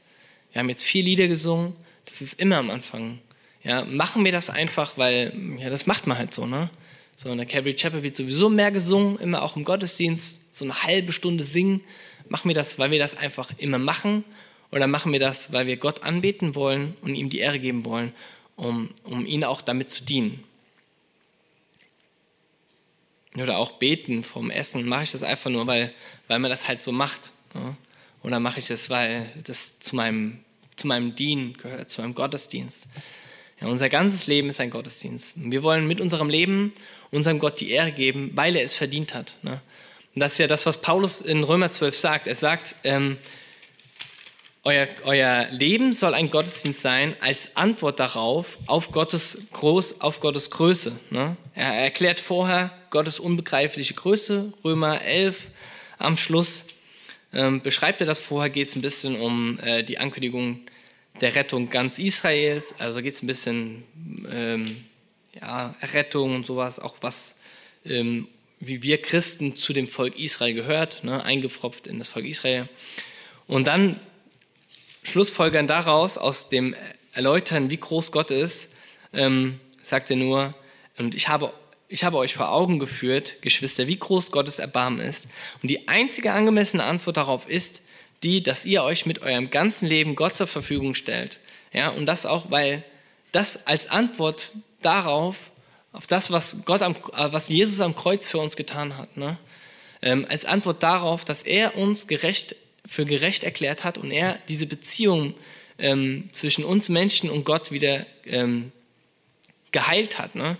Wir 0.51 0.59
haben 0.59 0.69
jetzt 0.69 0.83
vier 0.83 1.03
Lieder 1.03 1.27
gesungen, 1.27 1.75
das 2.05 2.21
ist 2.21 2.39
immer 2.39 2.57
am 2.57 2.69
Anfang. 2.69 3.19
Ja, 3.63 3.83
machen 3.83 4.23
wir 4.23 4.31
das 4.31 4.49
einfach, 4.49 4.97
weil 4.97 5.33
ja, 5.59 5.69
das 5.69 5.87
macht 5.87 6.07
man 6.07 6.17
halt 6.17 6.33
so. 6.33 6.45
Ne? 6.45 6.69
So 7.15 7.29
in 7.29 7.37
der 7.37 7.45
Calvary 7.45 7.75
Chapel 7.75 8.03
wird 8.03 8.15
sowieso 8.15 8.49
mehr 8.49 8.71
gesungen, 8.71 9.17
immer 9.19 9.41
auch 9.41 9.55
im 9.55 9.63
Gottesdienst, 9.63 10.39
so 10.51 10.65
eine 10.65 10.83
halbe 10.83 11.11
Stunde 11.11 11.43
singen. 11.43 11.81
Machen 12.29 12.49
wir 12.49 12.55
das, 12.55 12.77
weil 12.79 12.91
wir 12.91 12.99
das 12.99 13.17
einfach 13.17 13.51
immer 13.57 13.79
machen 13.79 14.23
oder 14.71 14.87
machen 14.87 15.11
wir 15.11 15.19
das, 15.19 15.51
weil 15.51 15.67
wir 15.67 15.77
Gott 15.77 16.03
anbeten 16.03 16.55
wollen 16.55 16.95
und 17.01 17.15
ihm 17.15 17.29
die 17.29 17.39
Ehre 17.39 17.59
geben 17.59 17.85
wollen, 17.85 18.13
um, 18.55 18.89
um 19.03 19.25
ihn 19.25 19.43
auch 19.43 19.61
damit 19.61 19.89
zu 19.89 20.03
dienen? 20.03 20.43
Oder 23.35 23.57
auch 23.57 23.71
beten 23.73 24.23
vom 24.23 24.49
Essen, 24.49 24.87
mache 24.87 25.03
ich 25.03 25.11
das 25.11 25.23
einfach 25.23 25.49
nur, 25.49 25.67
weil, 25.67 25.93
weil 26.27 26.39
man 26.39 26.49
das 26.49 26.67
halt 26.67 26.81
so 26.81 26.91
macht. 26.91 27.31
Ne? 27.53 27.75
Oder 28.23 28.39
mache 28.39 28.59
ich 28.59 28.69
es, 28.69 28.89
weil 28.89 29.31
das 29.43 29.79
zu 29.79 29.95
meinem, 29.95 30.39
zu 30.75 30.87
meinem 30.87 31.15
Dienen 31.15 31.53
gehört, 31.53 31.91
zu 31.91 32.01
meinem 32.01 32.15
Gottesdienst. 32.15 32.87
Ja, 33.61 33.67
unser 33.67 33.89
ganzes 33.89 34.27
Leben 34.27 34.49
ist 34.49 34.59
ein 34.59 34.69
Gottesdienst. 34.69 35.33
Wir 35.35 35.63
wollen 35.63 35.87
mit 35.87 35.99
unserem 35.99 36.29
Leben 36.29 36.73
unserem 37.11 37.39
Gott 37.39 37.59
die 37.59 37.71
Ehre 37.71 37.91
geben, 37.91 38.31
weil 38.35 38.55
er 38.55 38.63
es 38.63 38.75
verdient 38.75 39.13
hat. 39.13 39.35
Ne? 39.41 39.61
Und 40.15 40.21
das 40.21 40.33
ist 40.33 40.37
ja 40.39 40.47
das, 40.47 40.65
was 40.65 40.79
Paulus 40.79 41.21
in 41.21 41.43
Römer 41.43 41.71
12 41.71 41.95
sagt. 41.95 42.27
Er 42.27 42.35
sagt, 42.35 42.75
ähm, 42.83 43.17
euer, 44.63 44.87
euer 45.05 45.47
Leben 45.51 45.93
soll 45.93 46.13
ein 46.13 46.29
Gottesdienst 46.29 46.81
sein 46.81 47.15
als 47.21 47.55
Antwort 47.55 47.99
darauf, 47.99 48.57
auf 48.67 48.91
Gottes, 48.91 49.37
Groß, 49.53 50.01
auf 50.01 50.19
Gottes 50.19 50.51
Größe. 50.51 50.99
Ne? 51.09 51.37
Er 51.55 51.73
erklärt 51.73 52.19
vorher 52.19 52.76
Gottes 52.89 53.19
unbegreifliche 53.19 53.93
Größe, 53.93 54.53
Römer 54.63 55.01
11 55.01 55.47
am 55.97 56.17
Schluss. 56.17 56.63
Ähm, 57.33 57.61
beschreibt 57.61 58.01
er 58.01 58.07
das 58.07 58.19
vorher, 58.19 58.49
geht 58.49 58.69
es 58.69 58.75
ein 58.75 58.81
bisschen 58.81 59.19
um 59.19 59.59
äh, 59.59 59.83
die 59.83 59.97
Ankündigung 59.97 60.61
der 61.21 61.35
Rettung 61.35 61.69
ganz 61.69 61.99
Israels. 61.99 62.75
Also 62.79 63.01
geht 63.01 63.13
es 63.13 63.23
ein 63.23 63.27
bisschen 63.27 63.83
ähm, 64.31 64.85
ja, 65.41 65.75
Errettung 65.81 66.35
und 66.35 66.45
sowas, 66.45 66.79
auch 66.79 66.97
was, 67.01 67.35
ähm, 67.85 68.27
wie 68.59 68.81
wir 68.81 69.01
Christen 69.01 69.55
zu 69.55 69.73
dem 69.73 69.87
Volk 69.87 70.17
Israel 70.17 70.53
gehört, 70.53 71.03
ne, 71.03 71.23
eingepfropft 71.23 71.87
in 71.87 71.99
das 71.99 72.07
Volk 72.07 72.25
Israel. 72.25 72.69
Und 73.47 73.67
dann 73.67 73.99
Schlussfolgern 75.03 75.67
daraus, 75.67 76.17
aus 76.17 76.49
dem 76.49 76.75
Erläutern, 77.13 77.69
wie 77.69 77.77
groß 77.77 78.11
Gott 78.11 78.31
ist, 78.31 78.69
ähm, 79.13 79.59
sagt 79.81 80.11
er 80.11 80.17
nur, 80.17 80.53
und 80.97 81.15
ich 81.15 81.27
habe, 81.27 81.53
ich 81.87 82.03
habe 82.03 82.17
euch 82.17 82.33
vor 82.33 82.51
Augen 82.51 82.79
geführt, 82.79 83.41
Geschwister, 83.41 83.87
wie 83.87 83.97
groß 83.97 84.31
Gottes 84.31 84.59
Erbarmen 84.59 84.99
ist. 84.99 85.27
Und 85.61 85.69
die 85.69 85.87
einzige 85.87 86.33
angemessene 86.33 86.83
Antwort 86.83 87.17
darauf 87.17 87.47
ist 87.47 87.81
die, 88.23 88.43
dass 88.43 88.65
ihr 88.65 88.83
euch 88.83 89.05
mit 89.05 89.21
eurem 89.21 89.49
ganzen 89.51 89.87
Leben 89.87 90.15
Gott 90.15 90.35
zur 90.35 90.47
Verfügung 90.47 90.95
stellt. 90.95 91.39
Ja, 91.71 91.89
und 91.89 92.05
das 92.05 92.25
auch, 92.25 92.49
weil 92.49 92.83
das 93.31 93.65
als 93.67 93.89
Antwort 93.89 94.53
darauf, 94.81 95.35
auf 95.93 96.07
das, 96.07 96.31
was, 96.31 96.57
Gott 96.65 96.81
am, 96.81 96.95
was 97.13 97.47
Jesus 97.47 97.79
am 97.79 97.95
Kreuz 97.95 98.27
für 98.27 98.39
uns 98.39 98.55
getan 98.55 98.97
hat. 98.97 99.15
Ne? 99.17 99.37
ähm, 100.01 100.25
als 100.29 100.45
Antwort 100.45 100.83
darauf, 100.83 101.25
dass 101.25 101.41
er 101.41 101.75
uns 101.75 102.07
gerecht, 102.07 102.55
für 102.85 103.05
gerecht 103.05 103.43
erklärt 103.43 103.83
hat 103.83 103.97
und 103.97 104.11
er 104.11 104.39
diese 104.47 104.65
Beziehung 104.65 105.33
ähm, 105.79 106.29
zwischen 106.31 106.63
uns 106.63 106.89
Menschen 106.89 107.29
und 107.29 107.43
Gott 107.43 107.71
wieder 107.71 108.05
ähm, 108.25 108.71
geheilt 109.71 110.19
hat. 110.19 110.35
Ne? 110.35 110.57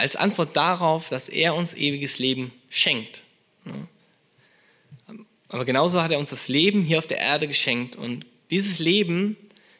Als 0.00 0.16
Antwort 0.16 0.56
darauf, 0.56 1.08
dass 1.08 1.28
er 1.28 1.54
uns 1.54 1.74
ewiges 1.74 2.18
Leben 2.18 2.52
schenkt. 2.70 3.22
Aber 5.48 5.64
genauso 5.64 6.00
hat 6.02 6.10
er 6.10 6.18
uns 6.18 6.30
das 6.30 6.48
Leben 6.48 6.82
hier 6.82 6.98
auf 6.98 7.06
der 7.06 7.18
Erde 7.18 7.46
geschenkt. 7.48 7.96
Und 7.96 8.24
dieses 8.50 8.78
Leben 8.78 9.36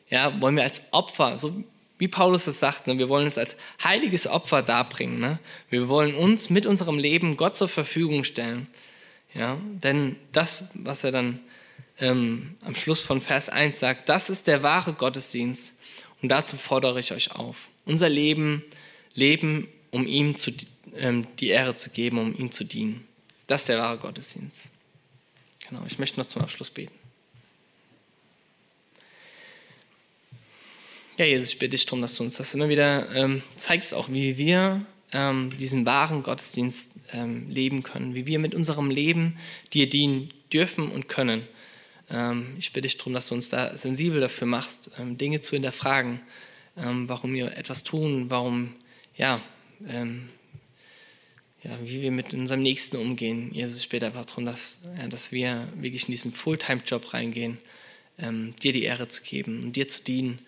ja, 0.08 0.40
wollen 0.40 0.56
wir 0.56 0.64
als 0.64 0.82
Opfer, 0.90 1.38
so 1.38 1.64
wie 1.98 2.08
Paulus 2.08 2.46
das 2.46 2.58
sagt, 2.58 2.86
ne, 2.86 2.98
wir 2.98 3.08
wollen 3.08 3.26
es 3.26 3.38
als 3.38 3.56
heiliges 3.82 4.26
Opfer 4.26 4.62
darbringen. 4.62 5.20
Ne? 5.20 5.38
Wir 5.68 5.86
wollen 5.88 6.14
uns 6.14 6.50
mit 6.50 6.66
unserem 6.66 6.98
Leben 6.98 7.36
Gott 7.36 7.56
zur 7.56 7.68
Verfügung 7.68 8.24
stellen. 8.24 8.66
Ja? 9.34 9.58
Denn 9.82 10.16
das, 10.32 10.64
was 10.74 11.04
er 11.04 11.12
dann 11.12 11.40
ähm, 11.98 12.56
am 12.64 12.74
Schluss 12.74 13.00
von 13.00 13.20
Vers 13.20 13.48
1 13.50 13.78
sagt, 13.78 14.08
das 14.08 14.30
ist 14.30 14.46
der 14.46 14.62
wahre 14.62 14.94
Gottesdienst. 14.94 15.74
Und 16.22 16.30
dazu 16.30 16.56
fordere 16.56 17.00
ich 17.00 17.12
euch 17.12 17.32
auf. 17.32 17.56
Unser 17.84 18.08
Leben, 18.08 18.64
Leben, 19.14 19.68
um 19.90 20.06
ihm 20.06 20.36
zu, 20.36 20.52
ähm, 20.96 21.26
die 21.38 21.48
Ehre 21.48 21.74
zu 21.74 21.90
geben, 21.90 22.18
um 22.18 22.36
ihm 22.36 22.52
zu 22.52 22.64
dienen. 22.64 23.06
Das 23.46 23.62
ist 23.62 23.68
der 23.68 23.78
wahre 23.78 23.98
Gottesdienst. 23.98 24.68
Genau, 25.68 25.82
ich 25.86 25.98
möchte 25.98 26.18
noch 26.18 26.26
zum 26.26 26.42
Abschluss 26.42 26.70
beten. 26.70 26.94
Ja, 31.16 31.26
Jesus, 31.26 31.48
ich 31.48 31.58
bitte 31.58 31.70
dich 31.70 31.84
darum, 31.84 32.00
dass 32.00 32.14
du 32.16 32.22
uns 32.22 32.36
das 32.36 32.54
immer 32.54 32.68
wieder 32.68 33.14
ähm, 33.14 33.42
zeigst, 33.56 33.92
auch 33.92 34.08
wie 34.08 34.38
wir 34.38 34.86
ähm, 35.12 35.50
diesen 35.58 35.84
wahren 35.84 36.22
Gottesdienst 36.22 36.90
ähm, 37.12 37.50
leben 37.50 37.82
können, 37.82 38.14
wie 38.14 38.26
wir 38.26 38.38
mit 38.38 38.54
unserem 38.54 38.90
Leben 38.90 39.36
dir 39.72 39.88
dienen 39.88 40.32
dürfen 40.52 40.90
und 40.90 41.08
können. 41.08 41.46
Ähm, 42.08 42.54
ich 42.58 42.72
bitte 42.72 42.82
dich 42.82 42.96
darum, 42.96 43.12
dass 43.12 43.28
du 43.28 43.34
uns 43.34 43.50
da 43.50 43.76
sensibel 43.76 44.20
dafür 44.20 44.46
machst, 44.46 44.90
ähm, 44.98 45.18
Dinge 45.18 45.40
zu 45.40 45.52
hinterfragen, 45.52 46.20
ähm, 46.76 47.08
warum 47.08 47.34
wir 47.34 47.56
etwas 47.56 47.84
tun, 47.84 48.30
warum, 48.30 48.74
ja, 49.16 49.42
ja, 49.88 51.78
wie 51.82 52.02
wir 52.02 52.10
mit 52.10 52.32
unserem 52.34 52.62
Nächsten 52.62 52.96
umgehen. 52.96 53.52
Jesus, 53.52 53.86
bitte 53.86 54.06
einfach 54.06 54.26
darum, 54.26 54.46
dass, 54.46 54.80
ja, 54.98 55.08
dass 55.08 55.32
wir 55.32 55.68
wirklich 55.76 56.04
in 56.04 56.12
diesen 56.12 56.32
Fulltime-Job 56.32 57.12
reingehen, 57.12 57.58
dir 58.18 58.72
die 58.72 58.82
Ehre 58.82 59.08
zu 59.08 59.22
geben 59.22 59.62
und 59.62 59.76
dir 59.76 59.88
zu 59.88 60.02
dienen 60.02 60.40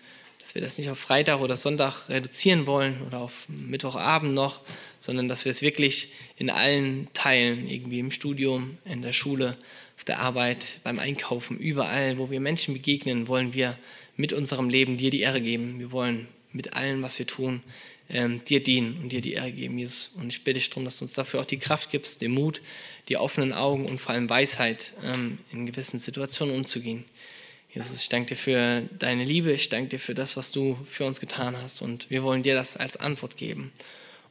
dass 0.42 0.56
wir 0.56 0.62
das 0.62 0.76
nicht 0.76 0.90
auf 0.90 0.98
Freitag 0.98 1.40
oder 1.40 1.56
Sonntag 1.56 2.08
reduzieren 2.08 2.66
wollen 2.66 3.00
oder 3.06 3.20
auf 3.20 3.46
Mittwochabend 3.48 4.34
noch, 4.34 4.60
sondern 4.98 5.28
dass 5.28 5.44
wir 5.44 5.50
es 5.50 5.62
wirklich 5.62 6.08
in 6.36 6.50
allen 6.50 7.08
Teilen, 7.14 7.68
irgendwie 7.68 8.00
im 8.00 8.10
Studium, 8.10 8.76
in 8.84 9.02
der 9.02 9.12
Schule, 9.12 9.56
auf 9.96 10.04
der 10.04 10.18
Arbeit, 10.18 10.80
beim 10.82 10.98
Einkaufen, 10.98 11.58
überall, 11.58 12.18
wo 12.18 12.30
wir 12.30 12.40
Menschen 12.40 12.74
begegnen, 12.74 13.28
wollen 13.28 13.54
wir 13.54 13.78
mit 14.16 14.32
unserem 14.32 14.68
Leben 14.68 14.96
dir 14.96 15.10
die 15.10 15.20
Ehre 15.20 15.40
geben. 15.40 15.78
Wir 15.78 15.92
wollen 15.92 16.26
mit 16.52 16.74
allem, 16.74 17.02
was 17.02 17.18
wir 17.20 17.26
tun, 17.26 17.62
ähm, 18.12 18.44
dir 18.44 18.62
dienen 18.62 18.98
und 19.02 19.10
dir 19.10 19.20
die 19.20 19.32
Ehre 19.32 19.52
geben, 19.52 19.78
Jesus. 19.78 20.12
Und 20.14 20.28
ich 20.28 20.44
bitte 20.44 20.58
dich 20.58 20.70
darum, 20.70 20.84
dass 20.84 20.98
du 20.98 21.04
uns 21.04 21.14
dafür 21.14 21.40
auch 21.40 21.46
die 21.46 21.58
Kraft 21.58 21.90
gibst, 21.90 22.20
den 22.20 22.32
Mut, 22.32 22.60
die 23.08 23.16
offenen 23.16 23.52
Augen 23.52 23.86
und 23.86 23.98
vor 23.98 24.12
allem 24.12 24.28
Weisheit, 24.28 24.92
ähm, 25.02 25.38
in 25.50 25.66
gewissen 25.66 25.98
Situationen 25.98 26.54
umzugehen. 26.54 27.04
Jesus, 27.74 28.02
ich 28.02 28.08
danke 28.10 28.34
dir 28.34 28.36
für 28.36 28.82
deine 28.98 29.24
Liebe, 29.24 29.50
ich 29.52 29.70
danke 29.70 29.88
dir 29.88 29.98
für 29.98 30.14
das, 30.14 30.36
was 30.36 30.52
du 30.52 30.76
für 30.84 31.06
uns 31.06 31.20
getan 31.20 31.56
hast 31.56 31.80
und 31.80 32.10
wir 32.10 32.22
wollen 32.22 32.42
dir 32.42 32.54
das 32.54 32.76
als 32.76 32.98
Antwort 32.98 33.38
geben. 33.38 33.72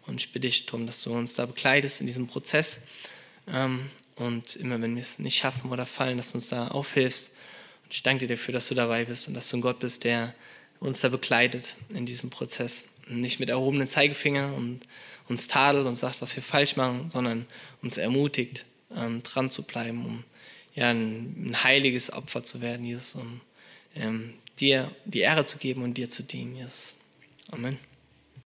Und 0.06 0.22
ich 0.22 0.32
bitte 0.32 0.48
dich 0.48 0.68
darum, 0.68 0.86
dass 0.86 1.02
du 1.02 1.14
uns 1.14 1.34
da 1.34 1.48
begleitest 1.48 2.02
in 2.02 2.08
diesem 2.08 2.28
Prozess 2.28 2.80
ähm, 3.48 3.90
und 4.16 4.56
immer, 4.58 4.80
wenn 4.80 4.96
wir 4.96 5.02
es 5.02 5.18
nicht 5.18 5.38
schaffen 5.38 5.72
oder 5.72 5.88
fallen, 5.88 6.18
dass 6.18 6.32
du 6.32 6.36
uns 6.36 6.50
da 6.50 6.68
aufhilfst. 6.68 7.32
Und 7.84 7.94
ich 7.94 8.04
danke 8.04 8.28
dir 8.28 8.36
dafür, 8.36 8.54
dass 8.54 8.68
du 8.68 8.76
dabei 8.76 9.06
bist 9.06 9.28
und 9.28 9.34
dass 9.34 9.50
du 9.50 9.58
ein 9.58 9.62
Gott 9.62 9.80
bist, 9.80 10.04
der 10.04 10.36
uns 10.80 11.02
da 11.02 11.10
begleitet 11.10 11.76
in 11.90 12.06
diesem 12.06 12.30
Prozess. 12.30 12.84
Nicht 13.20 13.40
mit 13.40 13.50
erhobenen 13.50 13.88
Zeigefinger 13.88 14.54
und 14.54 14.82
uns 15.28 15.48
tadelt 15.48 15.86
und 15.86 15.96
sagt, 15.96 16.22
was 16.22 16.36
wir 16.36 16.44
falsch 16.44 16.76
machen, 16.76 17.10
sondern 17.10 17.46
uns 17.82 17.98
ermutigt, 17.98 18.66
ähm, 18.96 19.24
dran 19.24 19.50
zu 19.50 19.64
bleiben, 19.64 20.06
um 20.06 20.24
ja, 20.74 20.90
ein, 20.90 21.50
ein 21.50 21.64
heiliges 21.64 22.12
Opfer 22.12 22.44
zu 22.44 22.62
werden, 22.62 22.86
Jesus, 22.86 23.16
um 23.16 23.42
ähm, 23.96 24.34
dir 24.60 24.92
die 25.06 25.20
Ehre 25.20 25.46
zu 25.46 25.58
geben 25.58 25.84
und 25.84 25.96
dir 25.96 26.10
zu 26.10 26.24
dienen, 26.24 26.56
Jesus. 26.56 26.96
Amen. 27.50 27.91